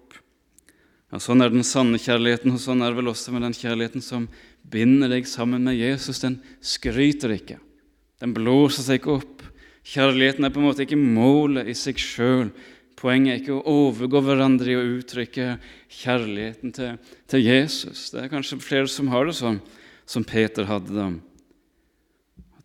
Ja, 1.12 1.20
Sånn 1.22 1.44
er 1.44 1.52
den 1.52 1.66
sanne 1.66 2.00
kjærligheten, 2.02 2.56
og 2.56 2.62
sånn 2.62 2.82
er 2.82 2.90
det 2.90 2.98
vel 2.98 3.12
også 3.12 3.34
med 3.34 3.44
den 3.46 3.54
kjærligheten 3.54 4.02
som 4.02 4.26
binder 4.66 5.12
deg 5.12 5.28
sammen 5.30 5.62
med 5.66 5.78
Jesus. 5.78 6.18
Den 6.24 6.40
skryter 6.58 7.36
ikke, 7.36 7.60
den 8.22 8.34
blåser 8.34 8.88
seg 8.88 9.00
ikke 9.00 9.20
opp. 9.20 9.44
Kjærligheten 9.86 10.46
er 10.46 10.50
på 10.50 10.58
en 10.58 10.66
måte 10.66 10.82
ikke 10.82 10.98
målet 10.98 11.70
i 11.70 11.76
seg 11.78 12.00
sjøl. 12.02 12.50
Poenget 12.98 13.32
er 13.32 13.38
ikke 13.38 13.54
å 13.54 13.74
overgå 13.86 14.22
hverandre 14.24 14.72
i 14.72 14.78
å 14.78 14.84
uttrykke 14.96 15.60
kjærligheten 15.92 16.74
til, 16.74 16.96
til 17.30 17.44
Jesus. 17.44 18.08
Det 18.10 18.24
er 18.24 18.32
kanskje 18.32 18.58
flere 18.64 18.90
som 18.90 19.12
har 19.12 19.28
det 19.28 19.36
sånn, 19.38 19.60
som 20.08 20.26
Peter 20.26 20.66
hadde 20.66 20.96
det. 20.96 21.08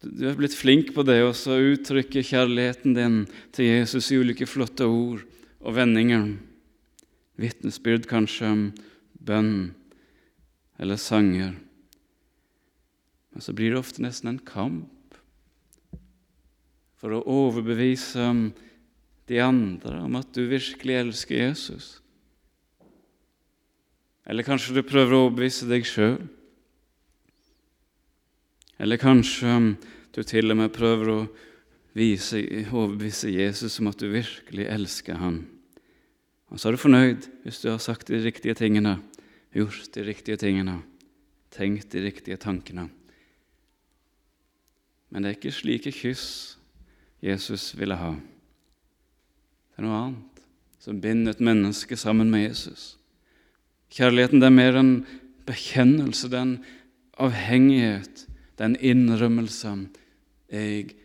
Du 0.02 0.24
er 0.26 0.38
blitt 0.40 0.58
flink 0.58 0.96
på 0.96 1.06
det 1.06 1.20
å 1.22 1.30
uttrykke 1.30 2.24
kjærligheten 2.26 2.96
din 2.98 3.20
til 3.54 3.70
Jesus 3.70 4.10
i 4.10 4.18
ulike 4.18 4.48
flotte 4.50 4.88
ord 4.90 5.22
og 5.62 5.76
vendinger. 5.78 6.32
Vitnesbyrd 7.42 8.08
kanskje 8.10 8.50
om 8.50 8.64
bønn 9.22 9.72
eller 10.82 10.98
sanger. 11.02 11.56
Men 13.32 13.46
så 13.46 13.54
blir 13.56 13.74
det 13.74 13.80
ofte 13.80 14.04
nesten 14.04 14.34
en 14.34 14.44
kamp 14.46 15.18
for 17.02 17.16
å 17.16 17.24
overbevise 17.26 18.28
de 19.32 19.40
andre 19.42 20.02
om 20.04 20.18
at 20.20 20.34
du 20.36 20.44
virkelig 20.50 20.98
elsker 21.00 21.40
Jesus. 21.40 21.94
Eller 24.28 24.46
kanskje 24.46 24.76
du 24.78 24.84
prøver 24.86 25.16
å 25.16 25.24
overbevise 25.26 25.70
deg 25.70 25.88
sjøl. 25.88 26.20
Eller 28.82 29.02
kanskje 29.02 29.56
du 30.14 30.22
til 30.28 30.52
og 30.52 30.60
med 30.60 30.74
prøver 30.76 31.14
å 31.14 31.20
vise, 31.98 32.42
overbevise 32.72 33.32
Jesus 33.34 33.80
om 33.82 33.90
at 33.92 34.00
du 34.02 34.10
virkelig 34.12 34.68
elsker 34.70 35.20
ham. 35.22 35.44
Og 36.52 36.60
så 36.60 36.70
er 36.70 36.76
du 36.76 36.82
fornøyd 36.82 37.28
hvis 37.46 37.62
du 37.64 37.70
har 37.72 37.80
sagt 37.82 38.12
de 38.12 38.20
riktige 38.22 38.56
tingene, 38.60 38.98
gjort 39.56 39.92
de 39.96 40.04
riktige 40.06 40.38
tingene, 40.40 40.82
tenkt 41.52 41.94
de 41.96 42.04
riktige 42.04 42.40
tankene. 42.40 42.90
Men 45.12 45.24
det 45.24 45.32
er 45.32 45.40
ikke 45.40 45.56
slike 45.56 45.94
kyss 45.96 46.58
Jesus 47.22 47.72
ville 47.78 47.96
ha. 48.00 48.12
Det 49.72 49.80
er 49.80 49.86
noe 49.86 50.00
annet 50.08 50.44
som 50.82 51.00
binder 51.04 51.36
et 51.36 51.44
menneske 51.44 51.96
sammen 52.00 52.32
med 52.34 52.48
Jesus. 52.48 52.96
Kjærligheten 53.94 54.42
det 54.42 54.48
er 54.48 54.56
mer 54.56 54.80
en 54.80 54.94
bekjennelse, 55.46 56.32
det 56.32 56.40
er 56.40 56.48
en 56.48 56.58
avhengighet 57.22 58.26
den 58.62 58.76
innrømmelsen 58.76 59.90
'Jeg 60.52 60.96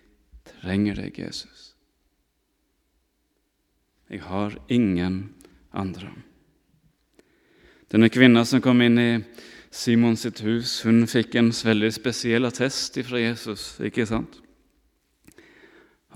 trenger 0.45 0.95
deg, 0.95 1.19
Jesus'. 1.19 1.75
Jeg 4.11 4.23
har 4.23 4.57
ingen 4.69 5.35
andre. 5.77 6.11
Denne 7.93 8.09
kvinna 8.11 8.43
som 8.45 8.63
kom 8.65 8.81
inn 8.83 8.99
i 8.99 9.11
Simons 9.71 10.25
hus, 10.43 10.81
hun 10.87 11.05
fikk 11.07 11.37
en 11.39 11.53
veldig 11.53 11.93
spesiell 11.95 12.49
attest 12.49 12.99
fra 13.07 13.21
Jesus. 13.21 13.77
ikke 13.81 14.07
sant? 14.09 14.41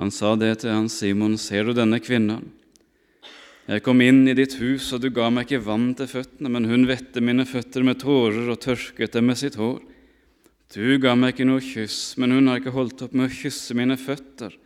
Han 0.00 0.11
sa 0.11 0.35
det 0.37 0.62
til 0.62 0.73
han 0.73 0.88
Simon, 0.88 1.37
'Ser 1.37 1.64
du 1.64 1.73
denne 1.73 2.00
kvinnen?' 2.00 2.50
'Jeg 3.69 3.83
kom 3.83 4.00
inn 4.00 4.26
i 4.26 4.35
ditt 4.35 4.55
hus, 4.55 4.93
og 4.93 5.02
du 5.02 5.11
ga 5.11 5.29
meg 5.31 5.47
ikke 5.47 5.64
vann 5.64 5.95
til 5.95 6.07
føttene,' 6.07 6.49
'men 6.49 6.64
hun 6.64 6.87
vette 6.87 7.21
mine 7.21 7.45
føtter 7.45 7.85
med 7.85 8.00
tårer 8.00 8.49
og 8.49 8.61
tørket 8.61 9.12
dem 9.12 9.26
med 9.26 9.37
sitt 9.38 9.55
hår.' 9.55 9.83
Du 10.73 10.99
ga 10.99 11.14
meg 11.14 11.35
ikke 11.35 11.47
noe 11.47 11.61
kyss, 11.61 12.17
men 12.17 12.31
hun 12.31 12.47
har 12.47 12.61
ikke 12.61 12.71
holdt 12.71 13.02
opp 13.02 13.12
med 13.12 13.29
å 13.29 13.35
kysse 13.35 13.75
mine 13.75 13.97
føtter 13.99 14.57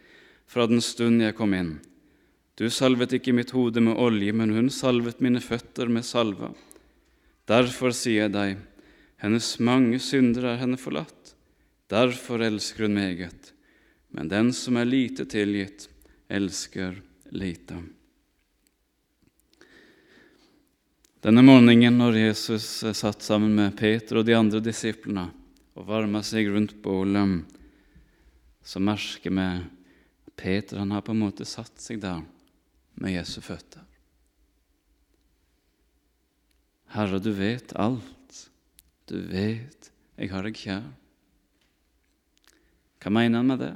fra 0.46 0.66
den 0.66 0.80
stund 0.80 1.22
jeg 1.22 1.34
kom 1.34 1.54
inn. 1.56 1.80
Du 2.54 2.68
salvet 2.70 3.16
ikke 3.16 3.34
mitt 3.34 3.50
hode 3.50 3.82
med 3.82 3.98
olje, 3.98 4.32
men 4.32 4.52
hun 4.54 4.70
salvet 4.70 5.18
mine 5.24 5.40
føtter 5.42 5.90
med 5.90 6.06
salva. 6.06 6.52
Derfor 7.50 7.90
sier 7.90 8.28
jeg 8.28 8.34
deg, 8.34 8.60
hennes 9.24 9.48
mange 9.58 9.98
synder 9.98 10.52
er 10.52 10.60
henne 10.60 10.78
forlatt. 10.78 11.34
Derfor 11.90 12.44
elsker 12.46 12.86
hun 12.86 12.94
meget. 12.94 13.50
Men 14.14 14.30
den 14.30 14.52
som 14.54 14.78
er 14.78 14.86
lite 14.86 15.26
tilgitt, 15.26 15.88
elsker 16.30 17.00
lite. 17.34 17.80
Denne 21.24 21.42
morgenen 21.42 21.98
når 21.98 22.20
Jesus 22.20 22.66
satt 22.94 23.24
sammen 23.24 23.56
med 23.56 23.74
Peter 23.78 24.20
og 24.20 24.28
de 24.28 24.36
andre 24.38 24.60
disiplene, 24.62 25.26
og 25.74 25.88
varma 25.88 26.20
seg 26.22 26.52
rundt 26.54 26.76
bålet, 26.84 27.42
så 28.62 28.78
merker 28.78 29.34
vi 29.34 29.48
Peter 30.38 30.78
han 30.78 30.94
har 30.94 31.02
på 31.02 31.10
en 31.14 31.24
måte 31.24 31.46
satt 31.48 31.82
seg 31.82 31.98
der 32.04 32.22
med 33.00 33.16
Jesu 33.16 33.40
føtter. 33.44 33.82
Herre, 36.94 37.18
du 37.18 37.32
vet 37.34 37.74
alt. 37.74 38.44
Du 39.10 39.18
vet 39.18 39.90
jeg 40.14 40.30
har 40.30 40.46
deg 40.46 40.54
kjær. 40.58 40.84
Hva 43.02 43.10
mener 43.12 43.42
han 43.42 43.50
med 43.50 43.60
det? 43.60 43.72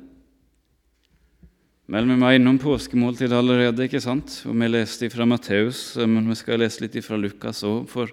Vel, 1.88 2.04
vi 2.04 2.16
var 2.20 2.36
innom 2.36 2.58
påskemåltid 2.60 3.32
allerede, 3.32 3.86
ikke 3.88 4.00
sant? 4.04 4.42
Og 4.48 4.54
vi 4.60 4.68
leste 4.68 5.08
fra 5.12 5.26
Matteus, 5.28 5.96
men 6.04 6.28
vi 6.28 6.36
skal 6.36 6.60
lese 6.60 6.84
litt 6.84 6.98
fra 7.04 7.16
Lukas 7.16 7.62
òg, 7.66 7.86
for 7.88 8.12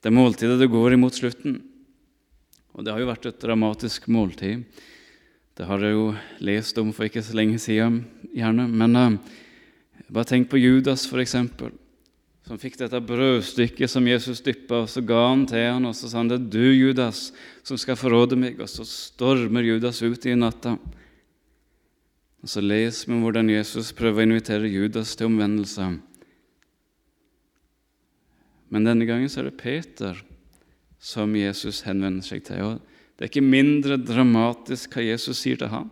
det 0.00 0.12
måltidet 0.12 0.56
det 0.60 0.70
går 0.72 0.96
imot 0.96 1.18
slutten. 1.20 1.58
Og 2.72 2.84
det 2.84 2.94
har 2.94 3.02
jo 3.02 3.10
vært 3.10 3.28
et 3.28 3.42
dramatisk 3.42 4.08
måltid. 4.08 4.64
Det 5.52 5.68
har 5.68 5.84
jeg 5.84 5.92
jo 5.92 6.06
lest 6.40 6.80
om 6.80 6.94
for 6.96 7.06
ikke 7.06 7.22
så 7.24 7.36
lenge 7.36 7.60
siden, 7.60 8.02
gjerne. 8.32 8.64
Men 8.72 8.96
uh, 8.96 9.38
bare 10.10 10.26
tenk 10.26 10.50
på 10.50 10.58
Judas, 10.58 11.06
f.eks., 11.06 11.36
som 12.50 12.58
fikk 12.58 12.80
dette 12.80 12.98
brødstykket 13.06 13.92
som 13.92 14.06
Jesus 14.08 14.40
dyppa, 14.42 14.80
og 14.82 14.88
så 14.90 15.02
ga 15.06 15.20
han 15.28 15.44
til 15.46 15.68
han, 15.68 15.84
og 15.86 15.94
så 15.94 16.08
sa 16.10 16.18
han 16.18 16.30
det 16.32 16.40
er 16.40 16.48
du, 16.50 16.64
Judas, 16.74 17.28
som 17.62 17.78
skal 17.78 17.98
forråde 18.00 18.38
meg. 18.40 18.58
Og 18.58 18.66
så 18.66 18.82
stormer 18.88 19.68
Judas 19.68 20.00
ut 20.02 20.26
i 20.26 20.34
natta. 20.34 20.74
Og 22.40 22.48
Så 22.48 22.62
leser 22.64 23.12
vi 23.12 23.20
hvordan 23.20 23.52
Jesus 23.52 23.92
prøver 23.94 24.24
å 24.24 24.26
invitere 24.26 24.72
Judas 24.72 25.12
til 25.14 25.28
omvendelse. 25.28 25.86
Men 28.70 28.86
denne 28.86 29.06
gangen 29.06 29.30
så 29.30 29.42
er 29.42 29.50
det 29.50 29.60
Peter 29.60 30.18
som 30.98 31.36
Jesus 31.36 31.84
henvender 31.86 32.26
seg 32.26 32.42
til. 32.48 32.64
Og 32.64 33.14
det 33.14 33.26
er 33.26 33.30
ikke 33.30 33.46
mindre 33.46 34.00
dramatisk 34.00 34.96
hva 34.96 35.04
Jesus 35.04 35.42
sier 35.44 35.60
til 35.60 35.70
ham. 35.70 35.90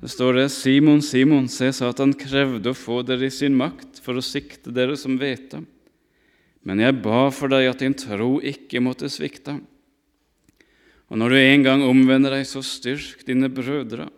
Det 0.00 0.10
står 0.12 0.34
det, 0.34 0.48
Simon, 0.52 1.00
Simon, 1.02 1.46
se, 1.48 1.70
Satan 1.72 2.12
krevde 2.18 2.72
å 2.72 2.76
få 2.76 3.00
dere 3.06 3.30
i 3.30 3.32
sin 3.32 3.56
makt 3.56 4.02
for 4.04 4.18
å 4.18 4.24
sikte 4.24 4.74
dere 4.74 4.96
som 4.96 5.16
hvete. 5.16 5.64
men 6.66 6.80
jeg 6.82 6.98
ba 6.98 7.30
for 7.30 7.48
deg 7.48 7.68
at 7.70 7.78
din 7.78 7.94
tro 7.94 8.40
ikke 8.42 8.82
måtte 8.82 9.06
svikte. 9.06 9.60
Og 11.06 11.18
når 11.20 11.30
du 11.30 11.36
en 11.38 11.62
gang 11.62 11.82
omvender 11.86 12.34
deg, 12.34 12.42
så 12.42 12.58
styrk 12.58 13.22
dine 13.28 13.46
brødre. 13.46 14.08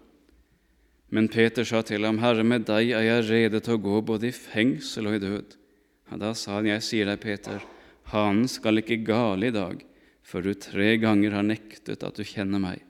Men 1.12 1.28
Peter 1.28 1.64
sa 1.64 1.82
til 1.84 2.04
ham, 2.08 2.18
Herre, 2.24 2.44
med 2.44 2.64
deg 2.64 2.94
er 2.96 3.04
jeg 3.04 3.28
rede 3.28 3.60
til 3.60 3.76
å 3.76 3.82
gå 3.84 4.00
både 4.00 4.30
i 4.30 4.32
fengsel 4.32 5.10
og 5.10 5.18
i 5.18 5.22
død. 5.22 5.56
Og 6.08 6.20
da 6.24 6.32
sa 6.32 6.56
han, 6.56 6.66
Jeg 6.72 6.82
sier 6.82 7.06
deg, 7.06 7.20
Peter, 7.20 7.60
hanen 8.12 8.48
skal 8.48 8.80
ikke 8.80 9.04
gale 9.04 9.48
i 9.48 9.52
dag, 9.52 9.84
før 10.24 10.48
du 10.48 10.54
tre 10.54 10.96
ganger 10.96 11.36
har 11.36 11.44
nektet 11.44 12.04
at 12.04 12.16
du 12.16 12.24
kjenner 12.24 12.60
meg. 12.60 12.80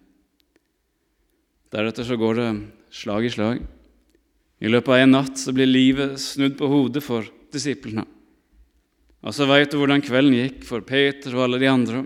Deretter 1.75 2.07
så 2.07 2.17
går 2.17 2.39
det 2.39 2.51
slag 2.91 3.27
i 3.29 3.33
slag. 3.33 3.65
I 4.59 4.71
løpet 4.71 4.95
av 4.95 5.03
en 5.03 5.15
natt 5.15 5.39
så 5.39 5.55
blir 5.55 5.71
livet 5.71 6.19
snudd 6.21 6.57
på 6.59 6.69
hodet 6.71 7.03
for 7.05 7.27
disiplene. 7.55 8.05
Og 9.23 9.35
så 9.35 9.47
veit 9.51 9.71
du 9.71 9.79
hvordan 9.79 10.03
kvelden 10.05 10.37
gikk 10.37 10.63
for 10.67 10.85
Peter 10.87 11.35
og 11.35 11.47
alle 11.47 11.61
de 11.63 11.71
andre. 11.71 12.05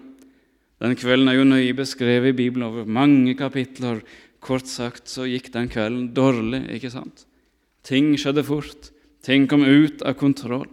Den 0.83 0.97
kvelden 0.99 1.31
er 1.31 1.39
jo 1.39 1.49
nøye 1.49 1.75
beskrevet 1.79 2.33
i 2.33 2.37
Bibelen 2.37 2.67
over 2.67 2.89
mange 2.89 3.37
kapitler. 3.39 4.01
Kort 4.43 4.67
sagt 4.67 5.11
så 5.13 5.29
gikk 5.29 5.53
den 5.55 5.69
kvelden 5.71 6.09
dårlig, 6.17 6.65
ikke 6.77 6.91
sant? 6.91 7.27
Ting 7.87 8.15
skjedde 8.19 8.45
fort. 8.47 8.91
Ting 9.23 9.47
kom 9.47 9.63
ut 9.63 10.03
av 10.03 10.17
kontroll. 10.19 10.67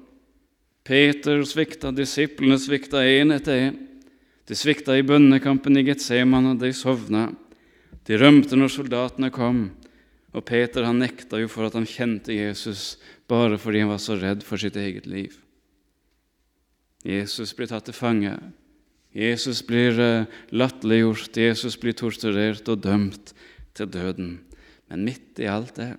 Peter 0.90 1.44
svikta, 1.46 1.92
disiplene 1.94 2.58
svikta 2.58 3.04
én 3.06 3.36
etter 3.36 3.68
én. 3.68 3.76
De 4.50 4.58
svikta 4.58 4.96
i 4.98 5.06
bønnekampen 5.06 5.78
i 5.78 5.84
Getsemane, 5.86 6.56
de 6.58 6.72
sovna. 6.74 7.28
De 8.10 8.18
rømte 8.18 8.58
når 8.58 8.74
soldatene 8.74 9.30
kom. 9.30 9.68
Og 10.34 10.46
Peter 10.46 10.86
han 10.86 11.02
nekta 11.02 11.40
jo 11.42 11.50
for 11.50 11.66
at 11.66 11.78
han 11.78 11.88
kjente 11.90 12.36
Jesus, 12.36 12.98
bare 13.30 13.58
fordi 13.58 13.84
han 13.84 13.94
var 13.94 14.02
så 14.04 14.18
redd 14.20 14.46
for 14.46 14.62
sitt 14.62 14.78
eget 14.78 15.08
liv. 15.10 15.34
Jesus 17.06 17.56
blir 17.56 17.70
tatt 17.72 17.88
til 17.88 17.96
fange. 17.96 18.36
Jesus 19.16 19.64
blir 19.66 19.98
eh, 19.98 20.28
latterliggjort, 20.54 21.38
Jesus 21.38 21.80
blir 21.82 21.96
torturert 21.98 22.68
og 22.70 22.84
dømt 22.84 23.34
til 23.74 23.90
døden. 23.90 24.36
Men 24.92 25.08
midt 25.08 25.42
i 25.42 25.50
alt 25.50 25.80
det 25.80 25.96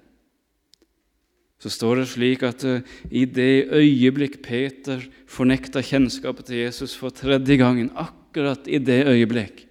så 1.61 1.69
står 1.69 2.01
det 2.01 2.07
slik 2.09 2.45
at 2.49 2.63
uh, 2.65 2.81
i 3.13 3.27
det 3.29 3.69
øyeblikk 3.77 4.39
Peter 4.41 5.03
fornekta 5.29 5.83
kjennskapet 5.85 6.49
til 6.49 6.63
Jesus 6.63 6.95
for 6.97 7.13
tredje 7.13 7.59
gangen, 7.61 7.91
akkurat 7.93 8.65
i 8.65 8.81
det 8.81 9.03
øyeblikk, 9.05 9.67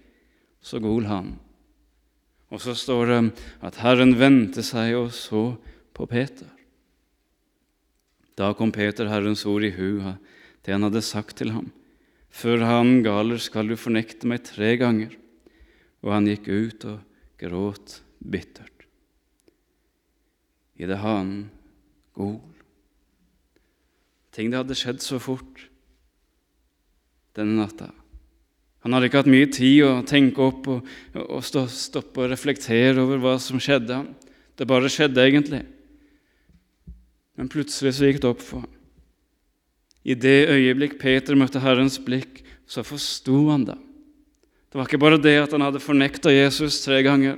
så 0.62 0.78
gol 0.78 1.08
han. 1.10 1.34
Og 2.50 2.62
så 2.62 2.74
står 2.74 3.10
det 3.10 3.18
at 3.66 3.78
Herren 3.84 4.16
vendte 4.18 4.64
seg 4.66 4.96
og 4.98 5.12
så 5.14 5.44
på 5.94 6.06
Peter. 6.10 6.48
Da 8.34 8.50
kom 8.56 8.72
Peter 8.74 9.10
Herrens 9.10 9.44
ord 9.46 9.66
i 9.66 9.72
hu, 9.74 10.00
det 10.64 10.74
han 10.74 10.86
hadde 10.86 11.02
sagt 11.04 11.38
til 11.38 11.52
ham. 11.54 11.70
Før 12.30 12.62
han 12.64 13.00
galer 13.04 13.40
skal 13.42 13.70
du 13.70 13.76
fornekte 13.78 14.28
meg 14.30 14.44
tre 14.46 14.74
ganger. 14.80 15.14
Og 16.00 16.14
han 16.14 16.28
gikk 16.30 16.48
ut 16.48 16.86
og 16.88 17.00
gråt 17.40 18.00
bittert. 18.18 18.86
I 20.80 20.88
det 20.88 21.00
han 21.02 21.50
gol. 22.16 22.40
Ting 24.32 24.48
det 24.48 24.62
hadde 24.62 24.78
skjedd 24.78 25.02
så 25.04 25.18
fort 25.20 25.66
denne 27.36 27.58
natta. 27.60 27.90
Han 28.84 28.96
hadde 28.96 29.10
ikke 29.10 29.20
hatt 29.20 29.30
mye 29.30 29.48
tid 29.52 29.82
å 29.84 29.92
tenke 30.08 30.40
opp 30.40 30.68
og, 30.72 30.86
og 31.20 31.42
stoppe 31.44 32.24
og 32.24 32.30
reflektere 32.32 33.02
over 33.02 33.20
hva 33.20 33.34
som 33.42 33.60
skjedde. 33.60 33.98
Det 34.56 34.68
bare 34.68 34.88
skjedde 34.92 35.24
egentlig. 35.24 35.62
Men 37.36 37.50
plutselig 37.52 37.94
så 37.96 38.08
gikk 38.08 38.22
det 38.22 38.30
opp 38.30 38.44
for 38.44 38.64
ham. 38.64 38.76
I 40.00 40.16
det 40.16 40.48
øyeblikk 40.48 40.96
Peter 41.00 41.36
møtte 41.36 41.60
Herrens 41.60 41.98
blikk, 42.00 42.40
så 42.64 42.80
forsto 42.86 43.42
han 43.50 43.66
det. 43.68 43.76
Det 44.70 44.78
var 44.78 44.88
ikke 44.88 45.02
bare 45.02 45.20
det 45.20 45.36
at 45.42 45.52
han 45.52 45.64
hadde 45.66 45.82
fornekta 45.82 46.32
Jesus 46.32 46.78
tre 46.84 47.02
ganger. 47.04 47.36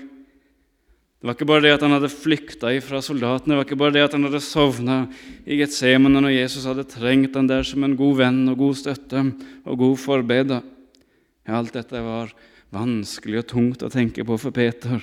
Det 1.22 1.26
var 1.26 1.36
ikke 1.36 1.48
bare 1.48 1.64
det 1.64 1.72
at 1.76 1.82
han 1.86 1.94
hadde 1.94 2.10
flykta 2.10 2.70
fra 2.82 2.98
soldatene, 3.02 3.54
det 3.54 3.58
var 3.60 3.66
ikke 3.66 3.78
bare 3.78 3.94
det 3.94 4.02
at 4.04 4.14
han 4.16 4.26
hadde 4.26 4.42
sovna 4.42 4.96
i 5.46 5.58
Getsemane 5.60 6.18
når 6.18 6.34
Jesus 6.34 6.66
hadde 6.66 6.86
trengt 6.90 7.38
han 7.38 7.46
der 7.50 7.62
som 7.66 7.86
en 7.86 7.94
god 7.98 8.16
venn 8.18 8.40
og 8.50 8.58
god 8.58 8.78
støtte 8.80 9.22
og 9.62 9.78
god 9.78 10.00
forbeder. 10.02 10.64
Ja, 11.46 11.58
alt 11.58 11.74
dette 11.74 12.02
var 12.04 12.32
vanskelig 12.72 13.42
og 13.42 13.48
tungt 13.50 13.84
å 13.84 13.90
tenke 13.92 14.24
på 14.26 14.38
for 14.40 14.54
Peter, 14.54 15.02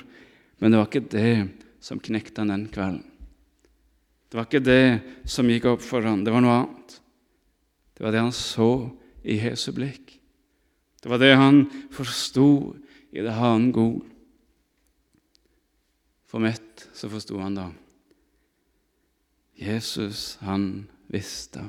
men 0.59 0.71
det 0.71 0.79
var 0.79 0.89
ikke 0.89 1.11
det 1.11 1.33
som 1.83 2.01
knekte 2.01 2.43
han 2.43 2.53
den 2.53 2.67
kvelden. 2.71 3.03
Det 4.29 4.37
var 4.37 4.45
ikke 4.45 4.61
det 4.61 4.83
som 5.29 5.49
gikk 5.49 5.65
opp 5.71 5.83
for 5.83 6.05
han, 6.05 6.23
det 6.23 6.33
var 6.33 6.43
noe 6.45 6.57
annet. 6.61 6.99
Det 7.97 8.05
var 8.05 8.13
det 8.13 8.21
han 8.21 8.35
så 8.35 8.69
i 9.25 9.39
Jesu 9.41 9.71
blikk. 9.75 10.19
Det 11.01 11.09
var 11.09 11.21
det 11.21 11.33
han 11.39 11.63
forsto 11.95 12.75
i 13.11 13.23
det 13.25 13.33
han 13.33 13.71
gol. 13.75 13.99
For 16.29 16.43
mett 16.43 16.85
så 16.93 17.09
forsto 17.09 17.39
han 17.41 17.57
da. 17.57 17.69
Jesus, 19.59 20.37
han 20.45 20.87
visste. 21.11 21.65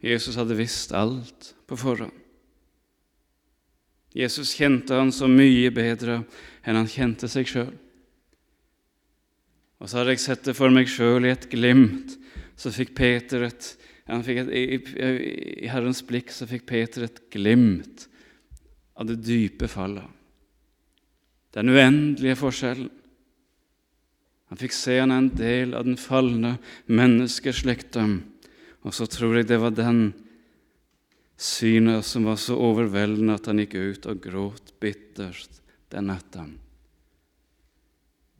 Jesus 0.00 0.38
hadde 0.40 0.56
visst 0.56 0.92
alt 0.96 1.52
på 1.68 1.76
forhånd. 1.76 2.14
Jesus 4.16 4.56
kjente 4.58 4.96
han 4.98 5.12
så 5.14 5.28
mye 5.30 5.70
bedre 5.70 6.22
enn 6.66 6.78
han 6.80 6.90
kjente 6.90 7.28
seg 7.30 7.46
sjøl. 7.46 7.74
Og 9.80 9.88
så 9.88 10.00
hadde 10.00 10.16
jeg 10.16 10.22
sett 10.24 10.48
det 10.48 10.56
for 10.58 10.72
meg 10.74 10.90
sjøl 10.90 11.28
i 11.28 11.32
et 11.32 11.46
glimt 11.52 12.16
så 12.60 12.72
fikk 12.74 12.92
Peter 12.98 13.46
et, 13.46 13.68
fikk 14.26 14.42
et 14.42 14.50
i, 14.52 14.64
i, 14.76 15.68
Herrens 15.70 16.02
blikk 16.04 16.32
så 16.34 16.48
fikk 16.50 16.66
Peter 16.68 17.06
et 17.06 17.22
glimt 17.32 18.04
av 19.00 19.08
det 19.08 19.20
dype 19.24 19.70
fallet. 19.70 20.04
Den 21.56 21.72
uendelige 21.72 22.36
forskjellen. 22.38 22.90
Han 24.50 24.58
fikk 24.58 24.74
se 24.74 24.98
han 24.98 25.14
er 25.14 25.22
en 25.22 25.30
del 25.38 25.72
av 25.78 25.86
den 25.86 25.96
falne 25.98 26.56
menneskeslekta, 26.90 28.02
og 28.86 28.96
så 28.96 29.06
tror 29.10 29.36
jeg 29.36 29.48
det 29.50 29.60
var 29.60 29.74
den 29.76 30.10
synet 31.40 32.04
som 32.04 32.26
var 32.28 32.38
så 32.40 32.56
overveldende 32.56 33.36
at 33.36 33.48
han 33.48 33.60
gikk 33.62 33.76
ut 33.76 34.08
og 34.08 34.24
gråt 34.24 34.74
bittert 34.80 35.60
den 35.92 36.08
natta. 36.12 36.46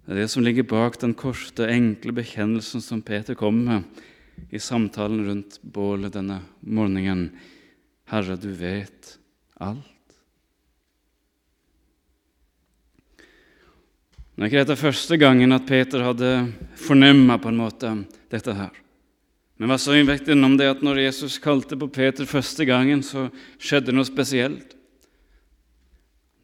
Det 0.04 0.16
er 0.16 0.22
det 0.22 0.30
som 0.32 0.44
ligger 0.44 0.66
bak 0.68 0.96
den 1.00 1.14
korte, 1.14 1.68
enkle 1.68 2.14
bekjennelsen 2.16 2.82
som 2.84 3.02
Peter 3.04 3.36
kom 3.38 3.60
med 3.66 4.00
i 4.50 4.58
samtalen 4.58 5.22
rundt 5.26 5.60
bålet 5.62 6.16
denne 6.16 6.40
morgenen. 6.60 7.28
Herre, 8.10 8.36
du 8.40 8.50
vet 8.56 9.16
alt. 9.60 9.86
Det 14.34 14.46
er 14.46 14.48
ikke 14.48 14.62
dette 14.62 14.80
første 14.80 15.16
gangen 15.20 15.52
at 15.52 15.66
Peter 15.68 16.00
hadde 16.00 16.30
fornemma 16.80 17.36
på 17.36 17.50
en 17.52 17.58
måte 17.60 17.90
dette 18.32 18.54
her. 18.56 18.72
Men 19.60 19.68
hva 19.68 19.76
så 19.76 19.92
vet 20.08 20.28
innom 20.32 20.54
det 20.56 20.70
at 20.72 20.80
når 20.80 21.02
Jesus 21.02 21.36
kalte 21.42 21.76
på 21.76 21.90
Peter 21.92 22.24
første 22.24 22.64
gangen, 22.64 23.02
så 23.04 23.26
skjedde 23.60 23.92
noe 23.92 24.08
spesielt. 24.08 24.72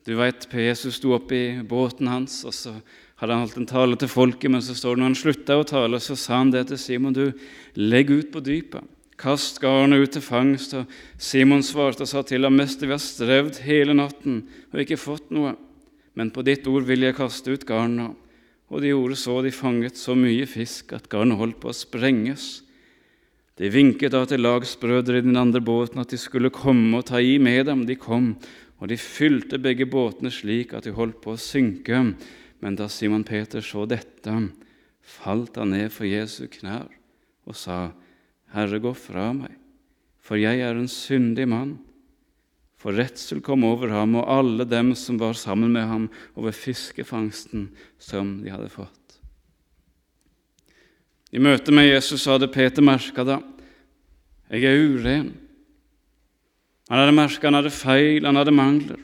Du 0.05 0.12
veit, 0.18 0.44
Jesus 0.52 0.98
sto 1.00 1.14
oppe 1.16 1.35
i 1.35 1.46
båten 1.64 2.11
hans, 2.12 2.42
og 2.44 2.52
så 2.52 2.74
hadde 3.16 3.33
han 3.33 3.46
holdt 3.46 3.57
en 3.62 3.70
tale 3.70 3.96
til 3.96 4.11
folket, 4.12 4.50
men 4.52 4.61
så 4.62 4.76
står 4.76 4.98
det 4.98 5.02
når 5.02 5.09
han 5.09 5.16
slutta 5.18 5.57
å 5.57 5.64
tale, 5.66 6.00
så 6.05 6.16
sa 6.20 6.42
han 6.42 6.52
det 6.52 6.66
til 6.68 6.79
Simon, 6.79 7.16
du, 7.16 7.33
legg 7.81 8.12
ut 8.12 8.29
på 8.35 8.42
dypet, 8.44 8.85
kast 9.16 9.62
garnet 9.64 10.05
ut 10.05 10.12
til 10.12 10.22
fangst. 10.22 10.76
Og 10.76 10.92
Simon 11.16 11.64
svarte 11.64 12.05
og 12.05 12.12
sa 12.12 12.20
til 12.20 12.44
ham, 12.44 12.61
mester, 12.61 12.85
vi 12.85 12.94
har 12.98 13.00
strevd 13.00 13.62
hele 13.64 13.96
natten 13.96 14.42
og 14.74 14.85
ikke 14.85 15.00
fått 15.00 15.33
noe, 15.33 15.55
men 16.20 16.29
på 16.37 16.44
ditt 16.44 16.68
ord 16.68 16.85
vil 16.85 17.09
jeg 17.09 17.16
kaste 17.16 17.57
ut 17.57 17.64
garnet. 17.64 18.12
Og 18.68 18.85
de 18.85 18.92
gjorde 18.92 19.16
så, 19.16 19.40
de 19.40 19.55
fanget 19.55 19.96
så 19.96 20.12
mye 20.18 20.44
fisk 20.50 20.92
at 20.92 21.09
garnet 21.09 21.40
holdt 21.40 21.62
på 21.62 21.72
å 21.72 21.76
sprenges. 21.76 22.65
De 23.57 23.71
vinket 23.73 24.12
da 24.12 24.23
til 24.29 24.42
lagsbrødre 24.45 25.23
i 25.23 25.25
den 25.25 25.38
andre 25.40 25.62
båten 25.64 26.03
at 26.03 26.12
de 26.12 26.19
skulle 26.21 26.53
komme 26.53 26.99
og 26.99 27.07
ta 27.09 27.23
i 27.25 27.38
med 27.40 27.64
dem. 27.71 27.87
De 27.88 27.97
kom, 27.97 28.35
og 28.77 28.90
de 28.92 28.99
fylte 29.01 29.61
begge 29.62 29.88
båtene 29.88 30.33
slik 30.33 30.75
at 30.77 30.85
de 30.85 30.92
holdt 30.97 31.23
på 31.25 31.33
å 31.33 31.40
synke. 31.40 32.03
Men 32.61 32.77
da 32.77 32.90
Simon 32.92 33.25
Peter 33.25 33.64
så 33.64 33.87
dette, 33.88 34.35
falt 35.01 35.57
han 35.57 35.73
ned 35.73 35.88
for 35.95 36.09
Jesu 36.09 36.45
knær 36.51 36.90
og 37.47 37.55
sa, 37.55 37.92
Herre, 38.51 38.81
gå 38.83 38.90
fra 38.99 39.29
meg, 39.37 39.53
for 40.19 40.38
jeg 40.40 40.59
er 40.64 40.75
en 40.75 40.90
syndig 40.90 41.47
mann. 41.47 41.77
For 42.77 42.95
redsel 42.95 43.38
kom 43.45 43.64
over 43.66 43.92
ham 43.95 44.19
og 44.19 44.27
alle 44.31 44.66
dem 44.69 44.92
som 44.99 45.21
var 45.23 45.38
sammen 45.38 45.73
med 45.75 45.87
ham 45.87 46.09
over 46.35 46.55
fiskefangsten 46.55 47.69
som 48.03 48.40
de 48.42 48.51
hadde 48.53 48.71
fått. 48.73 49.06
I 51.35 51.43
møte 51.43 51.75
med 51.75 51.89
Jesus 51.89 52.27
hadde 52.31 52.51
Peter 52.53 52.85
merka 52.85 53.25
det. 53.27 53.41
Jeg 54.53 54.69
er 54.71 54.79
uren. 54.79 55.31
Han 56.87 57.03
hadde 57.03 57.17
merka 57.17 57.49
han 57.49 57.59
hadde 57.59 57.75
feil, 57.75 58.27
han 58.27 58.39
hadde 58.39 58.55
mangler. 58.55 59.01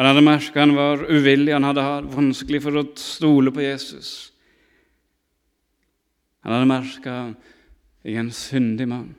Han 0.00 0.08
hadde 0.08 0.24
merka 0.24 0.62
han 0.62 0.76
var 0.76 1.02
uvillig, 1.04 1.52
han 1.52 1.68
hadde 1.68 1.84
vanskelig 2.14 2.62
for 2.64 2.80
å 2.80 2.86
stole 2.96 3.52
på 3.52 3.64
Jesus. 3.64 4.30
Han 6.42 6.56
hadde 6.56 6.70
merka 6.70 7.16
er 8.02 8.18
en 8.18 8.32
syndig 8.34 8.88
mann. 8.90 9.12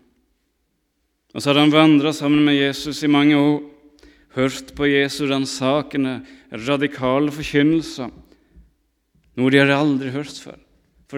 Og 1.34 1.42
så 1.42 1.50
hadde 1.50 1.68
han 1.68 1.74
vandra 1.74 2.12
sammen 2.14 2.44
med 2.46 2.58
Jesus 2.58 3.04
i 3.06 3.12
mange 3.12 3.38
år, 3.38 3.62
hørt 4.34 4.74
på 4.76 4.90
Jesu 4.90 5.24
ransakende, 5.30 6.20
radikale 6.66 7.32
forkynnelser, 7.34 8.10
noe 9.38 9.54
de 9.54 9.62
hadde 9.62 9.78
aldri 9.78 10.12
hørt 10.14 10.38
før. 10.42 10.60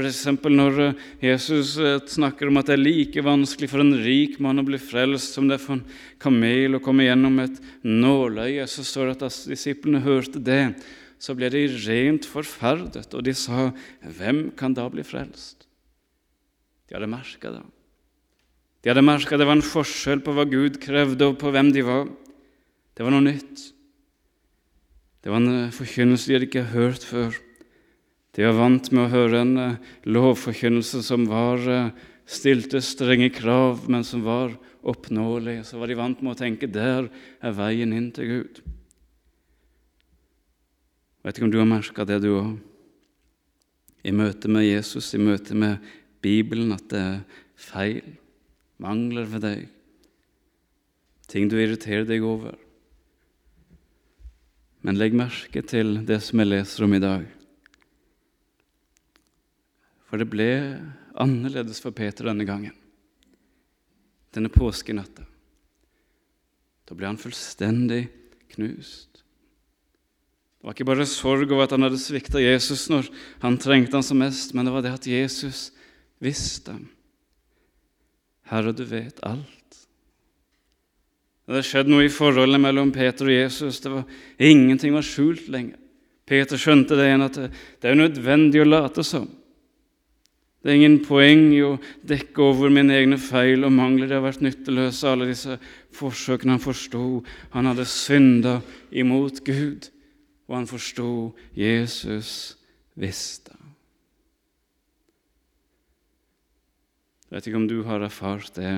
Eksempel 0.03 0.55
når 0.57 0.79
eh, 0.83 1.03
Jesus 1.23 1.77
eh, 1.79 2.01
snakker 2.11 2.49
om 2.49 2.59
at 2.59 2.67
det 2.67 2.75
er 2.75 2.83
like 2.83 3.23
vanskelig 3.23 3.69
for 3.71 3.83
en 3.83 3.93
rik 4.01 4.39
mann 4.43 4.59
å 4.59 4.65
bli 4.67 4.79
frelst 4.81 5.37
som 5.37 5.47
det 5.47 5.55
er 5.55 5.63
for 5.63 5.77
en 5.77 5.85
kamel 6.19 6.75
å 6.75 6.81
komme 6.83 7.05
gjennom 7.07 7.39
et 7.43 7.61
nåløye, 7.85 8.65
så 8.67 8.83
står 8.83 9.13
det 9.13 9.29
at 9.29 9.37
disiplene 9.47 10.03
hørte 10.03 10.41
det, 10.43 10.75
så 11.21 11.35
ble 11.37 11.47
de 11.53 11.63
rent 11.87 12.27
forferdet, 12.27 13.07
og 13.15 13.23
de 13.23 13.33
sa, 13.33 13.71
'Hvem 14.03 14.51
kan 14.57 14.73
da 14.75 14.89
bli 14.89 15.05
frelst?' 15.07 15.63
De 16.85 16.97
hadde 16.97 17.09
merka 17.09 17.51
det. 17.55 17.63
De 18.83 18.91
hadde 18.91 19.01
merka 19.01 19.37
det 19.37 19.47
var 19.47 19.57
en 19.57 19.65
forskjell 19.65 20.21
på 20.21 20.35
hva 20.35 20.45
Gud 20.45 20.77
krevde, 20.83 21.31
og 21.31 21.39
på 21.39 21.49
hvem 21.49 21.71
de 21.73 21.81
var. 21.81 22.05
Det 22.93 23.03
var 23.03 23.15
noe 23.15 23.25
nytt. 23.25 23.71
Det 25.23 25.31
var 25.33 25.41
en 25.41 25.71
forkynnelse 25.73 26.27
de 26.27 26.35
hadde 26.37 26.49
ikke 26.51 26.69
hørt 26.75 27.01
før. 27.01 27.33
De 28.35 28.43
var 28.43 28.57
vant 28.57 28.91
med 28.91 29.05
å 29.05 29.11
høre 29.13 29.41
en 29.45 29.57
eh, 29.61 29.81
lovforkynnelse 30.11 30.99
som 31.07 31.23
var, 31.29 31.61
eh, 31.71 31.91
stilte 32.27 32.81
strenge 32.83 33.29
krav, 33.31 33.85
men 33.87 34.03
som 34.03 34.25
var 34.25 34.57
oppnåelig. 34.83 35.61
Så 35.69 35.79
var 35.79 35.87
de 35.87 35.95
vant 35.95 36.19
med 36.21 36.33
å 36.33 36.39
tenke 36.39 36.67
der 36.67 37.07
er 37.39 37.55
veien 37.55 37.93
inn 37.95 38.09
til 38.15 38.31
Gud. 38.31 38.59
Jeg 41.23 41.29
vet 41.29 41.39
ikke 41.39 41.47
om 41.47 41.53
du 41.53 41.61
har 41.61 41.69
merka 41.69 42.05
det, 42.05 42.19
du 42.21 42.33
òg, 42.35 42.51
i 44.05 44.11
møte 44.13 44.51
med 44.51 44.67
Jesus, 44.67 45.07
i 45.15 45.21
møte 45.21 45.55
med 45.57 45.79
Bibelen, 46.21 46.75
at 46.75 46.85
det 46.91 46.99
er 47.01 47.23
feil, 47.57 48.03
mangler 48.83 49.25
ved 49.31 49.41
deg, 49.47 49.63
ting 51.31 51.47
du 51.49 51.55
irriterer 51.57 52.05
deg 52.05 52.27
over. 52.27 52.59
Men 54.85 54.99
legg 54.99 55.15
merke 55.17 55.63
til 55.65 56.03
det 56.05 56.19
som 56.21 56.43
jeg 56.43 56.51
leser 56.51 56.85
om 56.85 56.93
i 56.93 57.01
dag. 57.01 57.25
For 60.05 60.21
det 60.21 60.29
ble 60.29 60.49
annerledes 61.17 61.81
for 61.83 61.95
Peter 61.95 62.27
denne 62.29 62.45
gangen, 62.47 62.75
denne 64.35 64.51
påskenatta. 64.53 65.25
Da 66.85 66.97
ble 66.97 67.09
han 67.09 67.19
fullstendig 67.19 68.05
knust. 68.53 69.23
Det 70.59 70.67
var 70.67 70.75
ikke 70.75 70.87
bare 70.89 71.05
sorg 71.09 71.49
over 71.51 71.65
at 71.65 71.73
han 71.75 71.85
hadde 71.85 72.01
svikta 72.01 72.41
Jesus 72.41 72.87
når 72.89 73.09
han 73.43 73.57
trengte 73.61 73.97
han 73.97 74.05
som 74.05 74.21
mest, 74.21 74.53
men 74.53 74.65
det 74.65 74.73
var 74.73 74.85
det 74.85 74.93
at 74.97 75.09
Jesus 75.09 75.69
visste. 76.21 76.77
Herre, 78.49 78.73
du 78.73 78.83
vet 78.85 79.21
alt. 79.25 79.51
Det 81.45 81.53
hadde 81.53 81.65
skjedd 81.67 81.89
noe 81.93 82.07
i 82.07 82.13
forholdet 82.13 82.61
mellom 82.61 82.89
Peter 82.93 83.29
og 83.29 83.35
Jesus. 83.35 83.77
Det 83.81 83.91
var, 83.93 84.05
ingenting 84.41 84.95
var 84.95 85.05
skjult 85.05 85.49
lenger. 85.53 85.77
Peter 86.25 86.57
skjønte 86.57 86.97
det 86.97 87.05
igjen 87.05 87.25
at 87.27 87.37
det, 87.37 87.49
er 87.85 87.97
nødvendig 87.99 88.63
å 88.63 88.65
late 88.65 89.05
som. 89.05 89.27
Det 90.65 90.71
er 90.73 90.79
ingen 90.79 91.03
poeng 91.05 91.51
i 91.53 91.59
å 91.61 91.75
dekke 92.09 92.41
over 92.41 92.71
mine 92.73 92.95
egne 92.97 93.19
feil 93.21 93.67
og 93.67 93.73
mangler. 93.75 94.07
Det 94.09 94.15
har 94.17 94.23
vært 94.25 94.41
nytteløse, 94.41 95.05
alle 95.05 95.27
disse 95.29 95.59
forsøkene 95.93 96.55
han 96.55 96.63
forsto. 96.63 97.19
Han 97.53 97.69
hadde 97.69 97.85
synda 97.85 98.55
imot 98.89 99.43
Gud, 99.45 99.91
og 100.49 100.55
han 100.57 100.65
forsto 100.65 101.09
Jesus 101.53 102.55
visste. 102.97 103.53
Jeg 107.29 107.37
vet 107.37 107.49
ikke 107.51 107.61
om 107.61 107.69
du 107.69 107.83
har 107.85 108.01
erfart 108.01 108.57
det. 108.57 108.73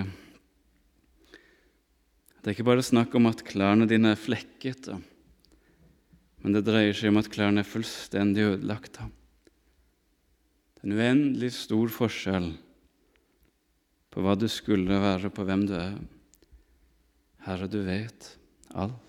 Det 2.42 2.52
er 2.52 2.58
ikke 2.58 2.68
bare 2.68 2.84
snakk 2.84 3.16
om 3.16 3.32
at 3.32 3.48
klærne 3.48 3.88
dine 3.88 4.12
er 4.12 4.20
flekkete, 4.20 5.00
men 6.44 6.52
det 6.52 6.68
dreier 6.68 7.00
seg 7.00 7.16
om 7.16 7.24
at 7.24 7.32
klærne 7.32 7.64
er 7.64 7.72
fullstendig 7.72 8.44
ødelagt. 8.58 9.00
En 10.88 10.94
uendelig 10.96 11.50
stor 11.52 11.90
forskjell 11.92 12.54
på 14.08 14.22
hva 14.24 14.38
du 14.40 14.46
skulle 14.48 15.02
være, 15.04 15.28
på 15.36 15.44
hvem 15.44 15.66
du 15.68 15.74
er. 15.76 15.98
Herre, 17.44 17.68
du 17.68 17.82
vet 17.84 18.30
alt. 18.72 19.04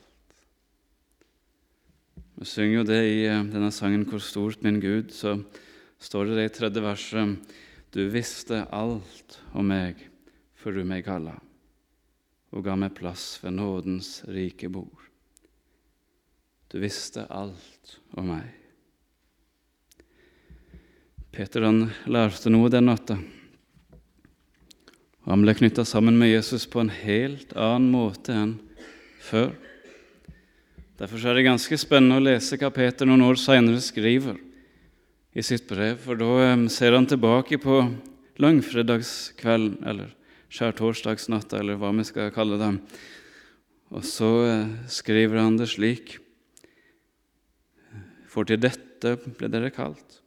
Vi 2.34 2.48
synger 2.50 2.80
jo 2.80 2.82
det 2.88 2.98
i 3.06 3.22
eh, 3.30 3.46
denne 3.46 3.70
sangen 3.70 4.02
'Hvor 4.02 4.18
stort 4.18 4.66
min 4.66 4.82
Gud', 4.82 5.14
så 5.14 5.38
står 6.02 6.34
det 6.34 6.48
i 6.48 6.54
tredje 6.58 6.82
verset 6.82 7.54
Du 7.94 8.10
visste 8.10 8.66
alt 8.74 9.38
om 9.54 9.70
meg 9.70 10.02
før 10.58 10.82
du 10.82 10.84
meg 10.84 11.06
kalla, 11.06 11.38
og 12.50 12.64
ga 12.66 12.74
meg 12.74 12.94
plass 12.98 13.38
ved 13.42 13.54
nådens 13.54 14.24
rike 14.26 14.66
bord. 14.66 15.06
Du 16.74 16.82
visste 16.82 17.30
alt 17.30 18.00
om 18.18 18.34
meg. 18.34 18.57
Peter 21.32 21.66
han 21.66 21.90
lærte 22.08 22.50
noe 22.50 22.70
den 22.72 22.88
natta. 22.88 23.18
Han 25.28 25.42
ble 25.44 25.52
knytta 25.58 25.84
sammen 25.84 26.16
med 26.16 26.30
Jesus 26.30 26.64
på 26.70 26.80
en 26.80 26.92
helt 26.92 27.52
annen 27.52 27.90
måte 27.92 28.32
enn 28.32 28.54
før. 29.20 29.52
Derfor 30.98 31.26
er 31.28 31.36
det 31.36 31.46
ganske 31.46 31.78
spennende 31.78 32.16
å 32.16 32.24
lese 32.24 32.56
hva 32.58 32.70
Peter 32.74 33.06
noen 33.06 33.26
år 33.26 33.36
seinere 33.38 33.82
skriver 33.84 34.38
i 35.36 35.44
sitt 35.44 35.68
brev, 35.68 35.98
for 36.00 36.18
da 36.18 36.56
ser 36.72 36.96
han 36.96 37.06
tilbake 37.06 37.60
på 37.62 37.82
langfredagskvelden, 38.40 39.84
eller 39.86 40.14
skjærtorsdagsnatta, 40.48 41.60
eller 41.60 41.76
hva 41.78 41.92
vi 41.98 42.06
skal 42.08 42.32
kalle 42.34 42.56
det. 42.58 42.70
Og 43.92 44.04
så 44.04 44.30
eh, 44.48 44.72
skriver 44.90 45.42
han 45.42 45.60
det 45.60 45.68
slik.: 45.70 46.16
For 48.28 48.48
til 48.48 48.60
dette 48.64 49.14
ble 49.36 49.52
dere 49.52 49.70
kalt 49.74 50.22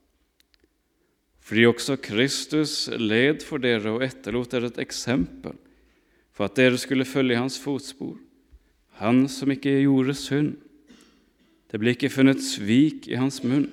fordi 1.51 1.65
også 1.67 1.97
Kristus 1.99 2.73
led 2.95 3.41
for 3.43 3.59
dere 3.59 3.91
og 3.91 4.05
etterlot 4.05 4.53
dere 4.53 4.69
et 4.71 4.77
eksempel 4.79 5.57
for 6.31 6.47
at 6.47 6.55
dere 6.55 6.79
skulle 6.79 7.03
følge 7.03 7.35
hans 7.35 7.57
fotspor, 7.59 8.13
han 9.03 9.25
som 9.27 9.51
ikke 9.51 9.73
gjorde 9.81 10.15
synd. 10.15 10.53
Det 11.67 11.75
ble 11.81 11.91
ikke 11.91 12.13
funnet 12.13 12.39
svik 12.39 13.09
i 13.11 13.19
hans 13.19 13.41
munn. 13.43 13.67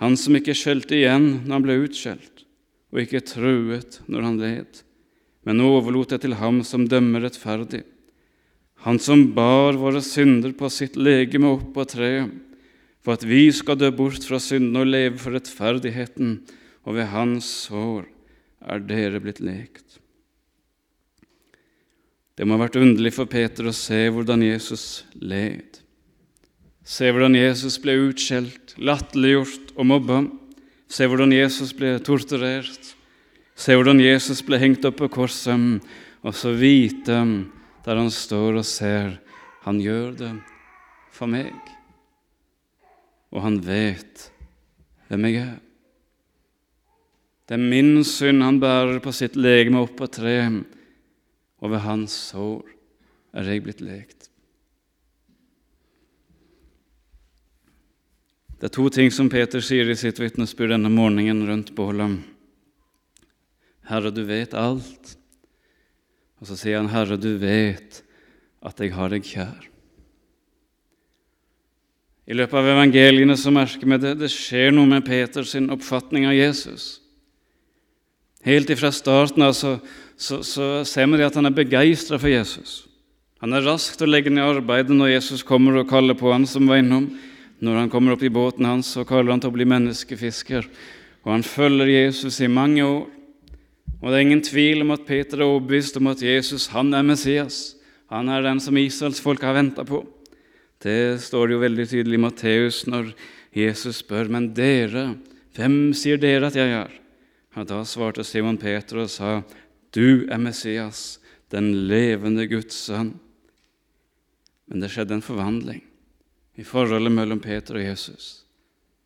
Han 0.00 0.16
som 0.16 0.40
ikke 0.40 0.56
skjelte 0.56 0.96
igjen 0.96 1.42
når 1.44 1.58
han 1.58 1.66
ble 1.68 1.80
utskjelt, 1.84 2.46
og 2.88 3.04
ikke 3.04 3.20
truet 3.20 4.00
når 4.08 4.28
han 4.30 4.40
led, 4.40 4.84
men 5.44 5.60
overlot 5.60 6.16
det 6.16 6.22
til 6.24 6.40
ham 6.40 6.64
som 6.64 6.88
dømmer 6.88 7.28
rettferdig, 7.28 7.84
han 8.88 8.96
som 8.96 9.28
bar 9.36 9.76
våre 9.76 10.00
synder 10.00 10.56
på 10.56 10.72
sitt 10.72 10.96
legeme 10.96 11.52
opp 11.58 11.74
på 11.76 11.84
treet, 11.84 12.32
for 13.04 13.16
at 13.16 13.24
vi 13.24 13.48
skal 13.54 13.78
dø 13.80 13.90
bort 13.94 14.24
fra 14.26 14.40
synden 14.42 14.76
og 14.82 14.90
leve 14.90 15.18
for 15.20 15.34
rettferdigheten, 15.36 16.40
og 16.84 16.96
ved 16.96 17.10
hans 17.12 17.48
sår 17.66 18.06
er 18.68 18.82
dere 18.84 19.20
blitt 19.22 19.40
lekt. 19.44 19.98
Det 22.36 22.46
må 22.48 22.56
ha 22.56 22.64
vært 22.64 22.78
underlig 22.80 23.12
for 23.16 23.28
Peter 23.28 23.68
å 23.68 23.76
se 23.76 24.06
hvordan 24.08 24.44
Jesus 24.44 25.04
led. 25.20 25.80
Se 26.84 27.10
hvordan 27.12 27.36
Jesus 27.36 27.76
ble 27.80 27.98
utskjelt, 28.08 28.74
latterliggjort 28.80 29.74
og 29.76 29.88
mobba. 29.90 30.22
Se 30.88 31.04
hvordan 31.08 31.34
Jesus 31.36 31.74
ble 31.76 31.98
torturert. 32.04 32.94
Se 33.60 33.76
hvordan 33.76 34.00
Jesus 34.00 34.40
ble 34.44 34.60
hengt 34.60 34.86
opp 34.88 34.96
på 35.02 35.10
korset, 35.12 35.84
og 36.24 36.36
så 36.36 36.54
vite 36.56 37.20
der 37.84 38.00
han 38.00 38.12
står 38.12 38.62
og 38.62 38.68
ser 38.68 39.18
han 39.66 39.80
gjør 39.80 40.16
det 40.16 40.32
for 41.12 41.28
meg 41.28 41.79
og 43.30 43.44
han 43.44 43.58
vet 43.62 44.26
hvem 45.08 45.26
jeg 45.28 45.42
er. 45.42 45.58
Det 47.46 47.56
er 47.58 47.70
min 47.72 48.04
synd 48.06 48.44
han 48.46 48.60
bærer 48.62 49.00
på 49.02 49.12
sitt 49.14 49.34
legeme 49.38 49.82
opp 49.82 49.96
på 49.98 50.06
treet, 50.06 50.62
og 51.60 51.72
ved 51.72 51.82
hans 51.82 52.14
sår 52.30 52.62
er 53.36 53.50
jeg 53.50 53.64
blitt 53.64 53.82
lekt. 53.82 54.28
Det 58.60 58.68
er 58.68 58.74
to 58.76 58.90
ting 58.92 59.08
som 59.08 59.30
Peter 59.32 59.62
sier 59.64 59.88
i 59.88 59.96
sitt 59.96 60.18
vitnesbyrd 60.20 60.74
denne 60.74 60.90
morgenen 60.92 61.46
rundt 61.48 61.72
bålet. 61.74 62.20
Herre, 63.88 64.12
du 64.12 64.20
vet 64.28 64.52
alt. 64.54 65.14
Og 66.40 66.48
så 66.48 66.58
sier 66.60 66.78
han, 66.78 66.90
Herre, 66.92 67.16
du 67.16 67.34
vet 67.40 68.02
at 68.60 68.80
jeg 68.80 68.92
har 68.94 69.10
deg 69.12 69.24
kjær. 69.24 69.70
I 72.28 72.36
løpet 72.36 72.58
av 72.60 72.68
evangeliene 72.68 73.36
så 73.38 73.52
merker 73.54 73.88
vi 73.88 73.98
det, 74.02 74.16
det 74.20 74.30
skjer 74.32 74.74
noe 74.74 74.88
med 74.90 75.06
Peters 75.06 75.54
oppfatning 75.60 76.28
av 76.28 76.36
Jesus. 76.36 77.00
Helt 78.46 78.70
ifra 78.72 78.92
starten 78.92 79.44
av 79.44 79.52
så, 79.56 79.74
så, 80.16 80.40
så 80.46 80.68
ser 80.88 81.08
vi 81.10 81.24
at 81.26 81.36
han 81.36 81.48
er 81.48 81.56
begeistra 81.56 82.20
for 82.20 82.32
Jesus. 82.32 82.84
Han 83.40 83.56
er 83.56 83.64
rask 83.64 83.96
til 83.96 84.08
å 84.08 84.12
legge 84.12 84.32
ned 84.32 84.44
arbeidet 84.44 84.96
når 84.96 85.14
Jesus 85.14 85.44
kommer 85.46 85.80
og 85.80 85.88
kaller 85.88 86.16
på 86.16 86.28
han 86.32 86.44
som 86.48 86.68
var 86.68 86.82
innom. 86.82 87.08
Når 87.60 87.76
han 87.76 87.90
kommer 87.92 88.14
opp 88.14 88.24
i 88.24 88.32
båten 88.32 88.68
hans, 88.68 88.92
så 88.94 89.04
kaller 89.08 89.32
han 89.32 89.40
til 89.40 89.52
å 89.52 89.56
bli 89.56 89.66
menneskefisker. 89.68 90.68
Og 91.24 91.32
han 91.34 91.44
følger 91.44 91.88
Jesus 91.88 92.38
i 92.44 92.48
mange 92.52 92.84
år. 92.84 93.08
Og 94.00 94.06
det 94.08 94.16
er 94.16 94.24
ingen 94.24 94.44
tvil 94.44 94.84
om 94.84 94.94
at 94.94 95.04
Peter 95.08 95.40
er 95.40 95.48
overbevist 95.48 95.98
om 96.00 96.08
at 96.12 96.22
Jesus 96.24 96.70
han 96.72 96.92
er 96.96 97.04
Messias. 97.04 97.74
Han 98.12 98.28
er 98.32 98.44
den 98.44 98.60
som 98.60 98.76
israelsfolket 98.80 99.48
har 99.48 99.58
venta 99.58 99.84
på. 99.88 100.02
Det 100.80 101.20
står 101.20 101.52
jo 101.52 101.60
veldig 101.60 101.86
tydelig 101.90 102.16
i 102.16 102.22
Matteus 102.22 102.84
når 102.88 103.12
Jesus 103.56 104.00
spør, 104.00 104.30
men 104.32 104.52
dere, 104.56 105.18
hvem 105.56 105.90
sier 105.96 106.20
dere 106.20 106.48
at 106.48 106.56
jeg 106.56 106.72
er? 106.72 106.94
Ja, 107.56 107.64
da 107.66 107.82
svarte 107.84 108.24
Simon 108.24 108.56
Peter 108.60 109.02
og 109.02 109.10
sa, 109.12 109.40
du 109.92 110.24
er 110.30 110.40
Messias, 110.40 111.18
den 111.50 111.72
levende 111.90 112.46
Guds 112.48 112.78
sønn. 112.86 113.12
Men 114.70 114.84
det 114.84 114.92
skjedde 114.94 115.18
en 115.18 115.24
forvandling 115.26 115.82
i 116.60 116.64
forholdet 116.64 117.12
mellom 117.12 117.42
Peter 117.42 117.76
og 117.76 117.84
Jesus. 117.84 118.44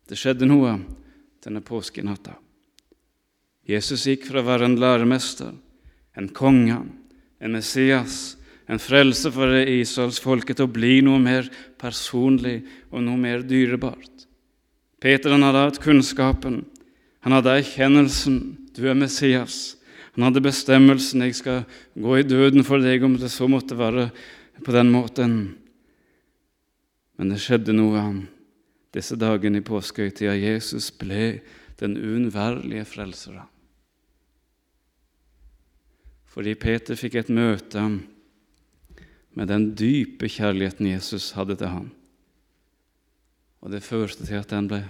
Det 0.05 0.19
skjedde 0.21 0.47
noe 0.47 0.77
denne 1.45 1.65
påskenatta. 1.65 2.37
Jesus 3.65 4.05
gikk 4.07 4.29
fra 4.29 4.43
å 4.43 4.47
være 4.47 4.69
en 4.69 4.79
læremester, 4.81 5.55
en 6.15 6.29
konge, 6.37 6.83
en 7.41 7.57
Messias, 7.57 8.37
en 8.67 8.81
frelse 8.81 9.31
for 9.33 9.53
Israelsfolket 9.61 10.59
til 10.59 10.69
å 10.69 10.73
bli 10.73 10.99
noe 11.05 11.21
mer 11.21 11.49
personlig 11.81 12.63
og 12.91 13.05
noe 13.05 13.21
mer 13.21 13.45
dyrebart. 13.45 14.25
Peter 15.05 15.35
han 15.35 15.45
hadde 15.45 15.65
hatt 15.67 15.83
kunnskapen, 15.85 16.63
han 17.25 17.37
hadde 17.37 17.59
erkjennelsen 17.61 18.39
du 18.75 18.87
er 18.89 18.97
Messias. 18.99 19.77
Han 20.15 20.27
hadde 20.29 20.43
bestemmelsen 20.45 21.23
'jeg 21.23 21.35
skal 21.35 21.65
gå 21.99 22.19
i 22.19 22.23
døden 22.23 22.65
for 22.65 22.79
deg', 22.79 23.05
om 23.05 23.17
det 23.17 23.31
så 23.31 23.49
måtte 23.49 23.77
være 23.77 24.11
på 24.63 24.73
den 24.73 24.91
måten. 24.91 25.55
Men 27.19 27.29
det 27.29 27.41
skjedde 27.41 27.73
noe 27.73 28.27
disse 28.93 29.17
dagene 29.17 29.59
i 29.59 29.61
påskehøytida. 29.61 30.35
Jesus 30.35 30.91
ble 30.91 31.41
den 31.81 31.97
uunnværlige 31.97 32.85
frelseren. 32.85 33.49
Fordi 36.27 36.55
Peter 36.55 36.95
fikk 36.95 37.15
et 37.15 37.31
møte 37.31 38.01
med 39.35 39.51
den 39.51 39.73
dype 39.75 40.29
kjærligheten 40.31 40.89
Jesus 40.93 41.33
hadde 41.35 41.57
til 41.59 41.73
ham. 41.73 41.89
Og 43.65 43.73
det 43.73 43.83
førte 43.83 44.27
til 44.27 44.39
at 44.39 44.51
den 44.53 44.69
ble 44.71 44.83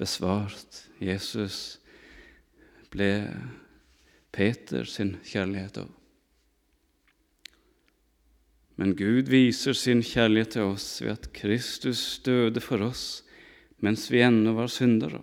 besvart. 0.00 0.84
Jesus 1.02 1.78
ble 2.92 3.10
Peter 4.34 4.88
sin 4.88 5.16
kjærlighet 5.26 5.84
òg. 5.84 5.92
Men 8.74 8.96
Gud 8.98 9.30
viser 9.30 9.76
sin 9.78 10.00
kjærlighet 10.02 10.56
til 10.56 10.72
oss 10.72 10.98
ved 11.02 11.12
at 11.14 11.30
Kristus 11.36 12.18
døde 12.26 12.62
for 12.62 12.82
oss 12.82 13.22
mens 13.84 14.08
vi 14.10 14.22
ennå 14.24 14.54
var 14.56 14.70
syndere. 14.72 15.20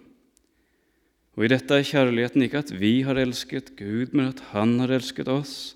Og 1.36 1.48
i 1.48 1.50
dette 1.50 1.74
er 1.74 1.88
kjærligheten 1.88 2.44
ikke 2.46 2.62
at 2.62 2.74
vi 2.78 3.00
har 3.08 3.18
elsket 3.18 3.74
Gud, 3.80 4.12
men 4.14 4.30
at 4.30 4.44
Han 4.52 4.78
har 4.84 4.92
elsket 4.94 5.32
oss 5.32 5.74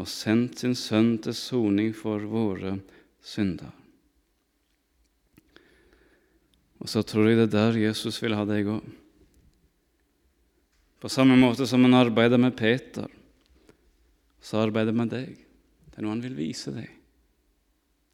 og 0.00 0.08
sendt 0.08 0.62
sin 0.62 0.76
Sønn 0.78 1.18
til 1.20 1.36
soning 1.36 1.92
for 1.96 2.22
våre 2.24 2.78
synder. 3.20 3.72
Og 6.80 6.88
så 6.88 7.02
tror 7.04 7.28
jeg 7.28 7.36
det 7.42 7.50
er 7.50 7.56
der 7.56 7.80
Jesus 7.82 8.16
vil 8.22 8.36
ha 8.38 8.46
deg 8.48 8.70
òg. 8.72 8.86
På 11.00 11.08
samme 11.12 11.36
måte 11.40 11.66
som 11.68 11.84
han 11.84 11.96
arbeider 11.96 12.40
med 12.40 12.56
Peter, 12.56 13.08
så 14.40 14.62
arbeider 14.64 14.92
han 14.92 15.02
med 15.02 15.12
deg. 15.12 15.36
Det 15.88 16.00
er 16.00 16.04
noe 16.04 16.16
han 16.16 16.24
vil 16.24 16.36
vise 16.36 16.72
deg. 16.72 16.88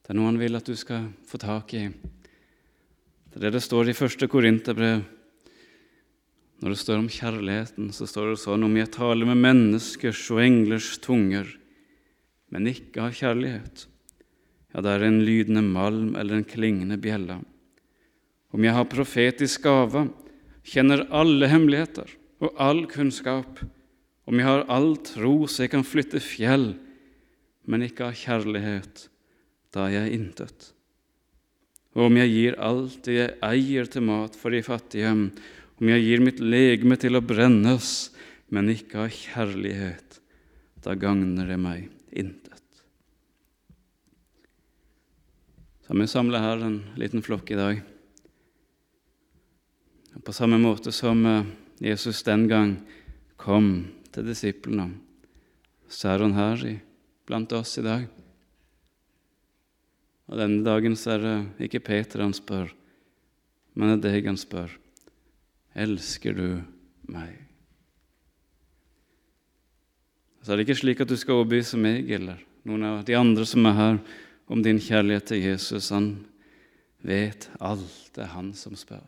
Det 0.03 0.11
er 0.11 0.19
noe 0.19 0.31
han 0.31 0.39
vil 0.39 0.59
at 0.59 0.67
du 0.67 0.75
skal 0.79 1.09
få 1.27 1.39
tak 1.43 1.75
i. 1.79 1.87
Det 1.91 3.39
er 3.39 3.47
det 3.47 3.59
det 3.59 3.63
står 3.67 3.91
i 3.91 3.99
første 3.99 4.27
Korinterbrev. 4.31 5.05
Når 6.63 6.73
det 6.73 6.81
står 6.81 7.03
om 7.03 7.09
kjærligheten, 7.13 7.91
så 7.93 8.07
står 8.09 8.33
det 8.33 8.41
sånn 8.41 8.65
om 8.65 8.77
jeg 8.79 8.91
taler 8.95 9.29
med 9.29 9.43
menneskers 9.43 10.23
og 10.33 10.41
englers 10.41 10.95
tunger, 11.05 11.51
men 12.53 12.71
ikke 12.71 13.03
har 13.03 13.15
kjærlighet, 13.15 13.87
ja, 14.77 14.83
det 14.85 14.93
er 14.93 15.07
en 15.07 15.23
lydende 15.25 15.63
malm 15.65 16.15
eller 16.21 16.37
en 16.37 16.47
klingende 16.47 16.99
bjelle. 17.01 17.39
Om 18.53 18.65
jeg 18.67 18.77
har 18.77 18.91
profetisk 18.93 19.65
gave, 19.65 20.07
kjenner 20.67 21.07
alle 21.15 21.49
hemmeligheter 21.49 22.13
og 22.45 22.53
all 22.61 22.85
kunnskap, 22.91 23.63
om 24.27 24.41
jeg 24.41 24.49
har 24.49 24.67
all 24.73 24.95
tro 25.07 25.47
så 25.49 25.65
jeg 25.65 25.73
kan 25.73 25.87
flytte 25.87 26.21
fjell, 26.21 26.75
men 27.67 27.87
ikke 27.87 28.11
har 28.11 28.21
kjærlighet, 28.21 29.07
da 29.75 29.89
er 29.89 29.97
jeg 29.97 30.21
intet. 30.21 30.71
Og 31.97 32.11
om 32.11 32.21
jeg 32.21 32.35
gir 32.35 32.61
alt 32.61 33.01
det 33.09 33.17
jeg 33.17 33.37
eier 33.49 33.89
til 33.89 34.05
mat 34.05 34.37
for 34.37 34.53
de 34.53 34.61
fattige, 34.67 35.09
om 35.11 35.93
jeg 35.93 36.05
gir 36.05 36.25
mitt 36.25 36.45
legeme 36.45 37.01
til 37.01 37.17
å 37.17 37.25
brennes, 37.25 38.11
men 38.53 38.71
ikke 38.77 39.07
har 39.07 39.21
kjærlighet, 39.25 40.21
da 40.85 40.95
gagner 41.01 41.49
det 41.49 41.59
meg 41.59 41.96
intet. 42.11 42.63
Så 45.87 45.95
vi 45.95 46.07
samla 46.11 46.41
her 46.43 46.65
en 46.67 46.81
liten 46.99 47.23
flokk 47.23 47.51
i 47.51 47.59
dag. 47.59 47.83
Og 50.17 50.25
på 50.25 50.35
samme 50.35 50.59
måte 50.59 50.91
som 50.95 51.21
eh, 51.27 51.47
Jesus 51.79 52.25
den 52.27 52.49
gang 52.51 52.73
kom 53.39 53.93
til 54.11 54.27
disiplene, 54.27 54.89
så 55.87 56.15
er 56.15 56.25
han 56.25 56.35
her 56.35 56.65
blant 57.29 57.53
oss 57.55 57.77
i 57.79 57.85
dag. 57.87 58.09
Og 60.27 60.41
denne 60.41 60.65
dagen 60.67 60.99
så 60.99 61.15
er 61.15 61.23
det 61.23 61.69
ikke 61.69 61.85
Peter 61.87 62.25
han 62.25 62.35
spør, 62.35 62.73
men 63.79 63.93
det 63.93 63.99
er 64.01 64.17
deg 64.17 64.31
han 64.33 64.41
spør. 64.41 64.73
Elsker 65.77 66.35
du 66.35 66.49
meg? 67.13 67.46
Så 70.47 70.53
er 70.53 70.61
det 70.61 70.69
ikke 70.69 70.79
slik 70.79 71.01
at 71.03 71.11
du 71.11 71.17
skal 71.19 71.41
overbevise 71.41 71.75
meg 71.75 72.07
eller 72.15 72.39
noen 72.71 72.85
av 72.87 73.01
de 73.09 73.17
andre 73.19 73.43
som 73.51 73.67
er 73.67 73.73
her, 73.75 73.97
om 74.47 74.61
din 74.63 74.79
kjærlighet 74.79 75.27
til 75.27 75.41
Jesus. 75.43 75.89
Han 75.91 76.05
vet 77.03 77.49
alt. 77.59 77.97
Det 78.15 78.23
er 78.23 78.31
han 78.31 78.53
som 78.55 78.79
spør. 78.79 79.03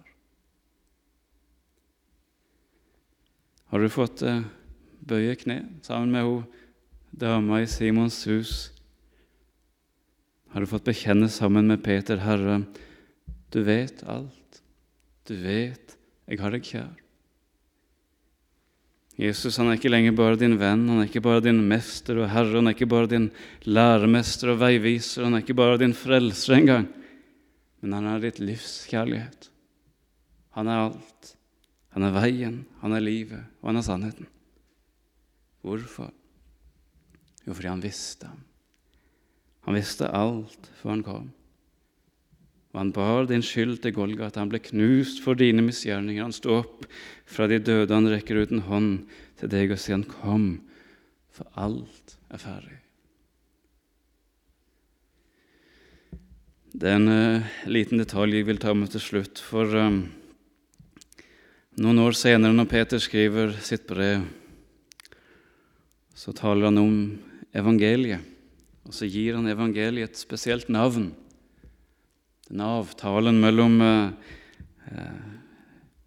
Har 3.71 3.79
du 3.79 3.87
fått 3.87 4.27
eh, 4.27 4.43
bøye 4.99 5.39
kne 5.39 5.61
sammen 5.87 6.11
med 6.11 6.27
hun 6.27 6.43
dama 7.15 7.63
i 7.63 7.71
Simons 7.71 8.19
hus? 8.27 8.73
Har 10.51 10.67
du 10.67 10.73
fått 10.75 10.91
bekjenne 10.91 11.31
sammen 11.31 11.71
med 11.71 11.85
Peter, 11.87 12.19
Herre, 12.19 12.65
du 13.55 13.63
vet 13.63 14.03
alt. 14.11 14.65
Du 15.31 15.37
vet 15.39 15.95
jeg 16.27 16.43
har 16.43 16.51
deg 16.51 16.67
kjær. 16.67 16.97
Jesus 19.19 19.57
han 19.59 19.67
er 19.67 19.81
ikke 19.81 19.91
lenger 19.91 20.15
bare 20.15 20.39
din 20.39 20.55
venn, 20.61 20.85
han 20.87 21.03
er 21.03 21.09
ikke 21.09 21.25
bare 21.25 21.43
din 21.43 21.59
mester 21.67 22.21
og 22.23 22.31
herre, 22.31 22.55
han 22.55 22.71
er 22.71 22.77
ikke 22.77 22.91
bare 22.91 23.11
din 23.11 23.27
læremester 23.67 24.53
og 24.53 24.61
veiviser, 24.61 25.25
han 25.27 25.35
er 25.35 25.43
ikke 25.43 25.59
bare 25.59 25.81
din 25.81 25.95
frelser 25.97 26.55
engang, 26.55 26.87
men 27.83 27.97
han 27.99 28.07
er 28.13 28.23
ditt 28.23 28.39
livs 28.39 28.85
kjærlighet. 28.91 29.51
Han 30.55 30.71
er 30.71 30.85
alt. 30.87 31.35
Han 31.97 32.07
er 32.07 32.15
veien, 32.15 32.61
han 32.83 32.95
er 32.95 33.03
livet, 33.03 33.43
og 33.59 33.73
han 33.73 33.81
er 33.81 33.87
sannheten. 33.87 34.29
Hvorfor? 35.67 36.13
Jo, 37.43 37.55
fordi 37.55 37.71
han 37.73 37.83
visste. 37.83 38.31
Han 39.67 39.75
visste 39.75 40.11
alt 40.15 40.71
før 40.79 40.95
han 40.95 41.03
kom. 41.07 41.29
Og 42.79 42.85
han 42.85 42.91
bar 42.95 43.25
din 43.27 43.43
skyld 43.43 43.81
til 43.83 43.91
Golgata. 43.91 44.39
Han 44.39 44.53
ble 44.53 44.61
knust 44.63 45.19
for 45.25 45.35
dine 45.35 45.65
misgjerninger. 45.67 46.23
Han 46.23 46.35
sto 46.37 46.61
opp 46.61 46.85
fra 47.27 47.49
de 47.51 47.59
døde. 47.59 47.91
Han 47.91 48.07
rekker 48.07 48.39
ut 48.39 48.53
en 48.55 48.63
hånd 48.69 48.93
til 49.41 49.51
deg 49.51 49.75
og 49.75 49.81
sier 49.83 49.97
han, 49.97 50.05
'Kom, 50.07 50.61
for 51.27 51.51
alt 51.59 52.15
er 52.31 52.39
ferdig'. 52.39 52.79
Det 56.71 56.87
er 56.87 56.97
en 57.03 57.11
uh, 57.11 57.43
liten 57.67 57.99
detalj 57.99 58.37
jeg 58.37 58.47
vil 58.47 58.63
ta 58.63 58.73
med 58.75 58.95
til 58.95 59.03
slutt. 59.03 59.43
For 59.43 59.67
um, 59.75 60.13
noen 61.83 61.99
år 61.99 62.15
senere, 62.15 62.55
når 62.55 62.71
Peter 62.71 62.99
skriver 62.99 63.59
sitt 63.59 63.89
brev, 63.91 64.23
så 66.15 66.31
taler 66.31 66.71
han 66.71 66.79
om 66.79 67.19
evangeliet. 67.53 68.23
Og 68.87 68.95
så 68.95 69.11
gir 69.11 69.35
han 69.35 69.51
evangeliet 69.51 70.11
et 70.11 70.17
spesielt 70.17 70.69
navn 70.69 71.11
den 72.49 72.61
avtalen 72.65 73.41
mellom 73.41 73.81
eh, 73.85 74.11
eh, 74.89 75.25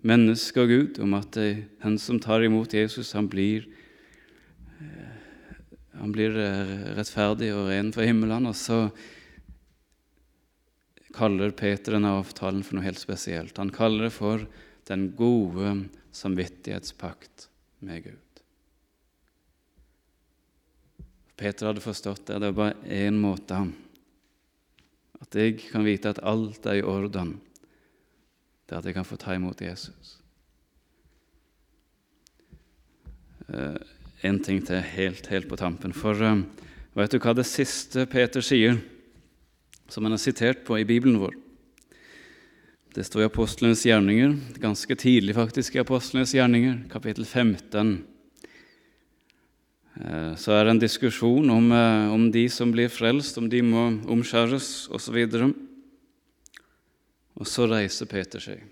menneske 0.02 0.64
og 0.64 0.72
Gud 0.74 1.00
om 1.04 1.14
at 1.20 1.38
han 1.84 1.98
som 2.02 2.18
tar 2.22 2.42
imot 2.46 2.74
Jesus, 2.74 3.14
han 3.14 3.28
blir, 3.30 3.68
eh, 4.82 5.12
han 6.00 6.14
blir 6.16 6.34
rettferdig 6.98 7.52
og 7.54 7.70
ren 7.70 7.92
for 7.94 8.08
himmelen. 8.08 8.50
Og 8.50 8.58
så 8.58 8.88
kaller 11.14 11.54
Peter 11.54 11.98
denne 11.98 12.16
avtalen 12.18 12.66
for 12.66 12.80
noe 12.80 12.88
helt 12.88 13.02
spesielt. 13.02 13.62
Han 13.62 13.74
kaller 13.76 14.10
det 14.10 14.16
for 14.16 14.48
den 14.90 15.12
gode 15.14 15.76
samvittighetspakt 16.16 17.48
med 17.86 18.08
Gud. 18.10 18.18
Peter 21.38 21.70
hadde 21.70 21.86
forstått 21.86 22.26
det. 22.26 22.42
Det 22.42 22.50
var 22.50 22.58
bare 22.58 22.98
én 22.98 23.18
måte 23.22 23.62
at 25.22 25.38
jeg 25.38 25.60
kan 25.70 25.86
vite 25.86 26.10
at 26.12 26.24
alt 26.24 26.66
er 26.66 26.80
i 26.80 26.86
orden, 26.86 27.36
det 28.70 28.80
at 28.80 28.86
jeg 28.86 28.98
kan 28.98 29.08
få 29.08 29.20
ta 29.22 29.36
imot 29.36 29.62
Jesus. 29.62 30.18
en 34.22 34.40
ting 34.40 34.62
til 34.66 34.82
helt, 34.96 35.28
helt 35.28 35.50
på 35.50 35.58
tampen. 35.60 35.94
For 35.94 36.16
uh, 36.16 36.44
vet 36.96 37.14
du 37.14 37.20
hva 37.20 37.34
det 37.36 37.48
siste 37.50 38.06
Peter 38.10 38.44
sier, 38.46 38.78
som 39.92 40.06
han 40.06 40.16
har 40.16 40.22
sitert 40.22 40.64
på 40.68 40.78
i 40.80 40.88
Bibelen 40.88 41.20
vår? 41.20 41.36
Det 42.96 43.06
står 43.08 43.24
i 43.24 43.30
Apostlenes 43.30 43.86
gjerninger, 43.88 44.36
ganske 44.60 44.96
tidlig 45.00 45.36
faktisk 45.38 45.76
i 45.76 45.84
Apostlenes 45.84 46.34
gjerninger, 46.36 46.84
kapittel 46.92 47.26
15. 47.26 47.94
Uh, 50.00 50.34
så 50.40 50.56
er 50.56 50.66
det 50.66 50.76
en 50.76 50.82
diskusjon 50.82 51.50
om, 51.52 51.72
uh, 51.76 52.14
om 52.14 52.30
de 52.32 52.46
som 52.50 52.72
blir 52.72 52.92
frelst, 52.92 53.40
om 53.42 53.50
de 53.52 53.60
må 53.66 53.88
omskjæres 54.12 54.88
osv. 54.94 55.18
Og, 55.42 55.56
og 57.42 57.50
så 57.50 57.68
reiser 57.68 58.10
Peter 58.12 58.44
seg. 58.44 58.64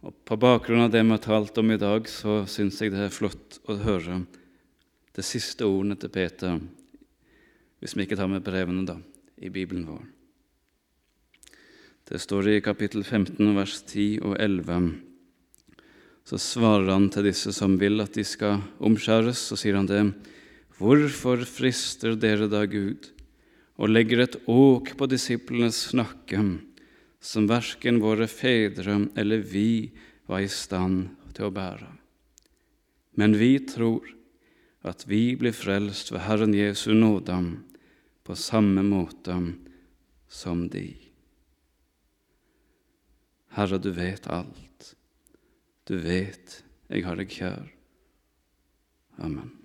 Og 0.00 0.14
På 0.24 0.38
bakgrunn 0.40 0.86
av 0.86 0.94
det 0.94 1.02
vi 1.04 1.12
har 1.12 1.24
talt 1.24 1.58
om 1.60 1.74
i 1.74 1.80
dag, 1.80 2.08
så 2.08 2.42
syns 2.48 2.80
jeg 2.80 2.94
det 2.94 3.04
er 3.04 3.12
flott 3.12 3.60
å 3.68 3.76
høre 3.82 4.22
det 5.16 5.26
siste 5.26 5.66
ordene 5.66 5.98
til 6.00 6.12
Peter, 6.14 6.56
hvis 7.80 7.96
vi 7.96 8.06
ikke 8.06 8.16
tar 8.16 8.30
med 8.30 8.44
brevene, 8.46 8.86
da, 8.88 8.96
i 9.36 9.52
Bibelen 9.52 9.84
vår. 9.88 10.00
Det 12.10 12.18
står 12.18 12.48
i 12.48 12.62
kapittel 12.64 13.04
15, 13.04 13.52
vers 13.54 13.76
10 13.84 14.24
og 14.24 14.36
11. 14.40 15.09
Så 16.24 16.38
svarer 16.38 16.90
han 16.92 17.08
til 17.10 17.26
disse 17.30 17.52
som 17.56 17.78
vil 17.80 18.02
at 18.02 18.14
de 18.14 18.24
skal 18.26 18.60
omskjæres, 18.78 19.40
så 19.50 19.58
sier 19.58 19.78
han 19.78 19.88
det. 19.88 20.02
Hvorfor 20.78 21.42
frister 21.48 22.16
dere 22.16 22.48
da 22.50 22.64
Gud 22.70 23.10
og 23.80 23.90
legger 23.90 24.24
et 24.24 24.36
åk 24.48 24.94
på 24.96 25.08
disiplenes 25.10 25.88
nakke? 25.96 26.42
som 27.20 27.48
verken 27.48 28.00
våre 28.00 28.26
fedre 28.28 28.96
eller 29.16 29.44
vi 29.44 29.92
var 30.26 30.40
i 30.40 30.48
stand 30.48 31.10
til 31.36 31.48
å 31.48 31.54
bære. 31.54 31.90
Men 33.20 33.36
vi 33.36 33.52
tror 33.68 34.08
at 34.88 35.04
vi 35.08 35.36
blir 35.36 35.52
frelst 35.52 36.12
ved 36.14 36.24
Herren 36.24 36.56
Jesu 36.56 36.94
nåde 36.96 37.36
på 38.24 38.36
samme 38.38 38.82
måte 38.86 39.36
som 40.30 40.64
de. 40.72 40.88
Herre, 43.52 43.80
du 43.82 43.90
vet 43.92 44.30
alt. 44.30 44.94
Du 45.90 45.96
vet 45.98 46.60
jeg 46.86 47.02
har 47.02 47.16
deg 47.18 47.32
kjær. 47.34 47.64
Amen. 49.18 49.59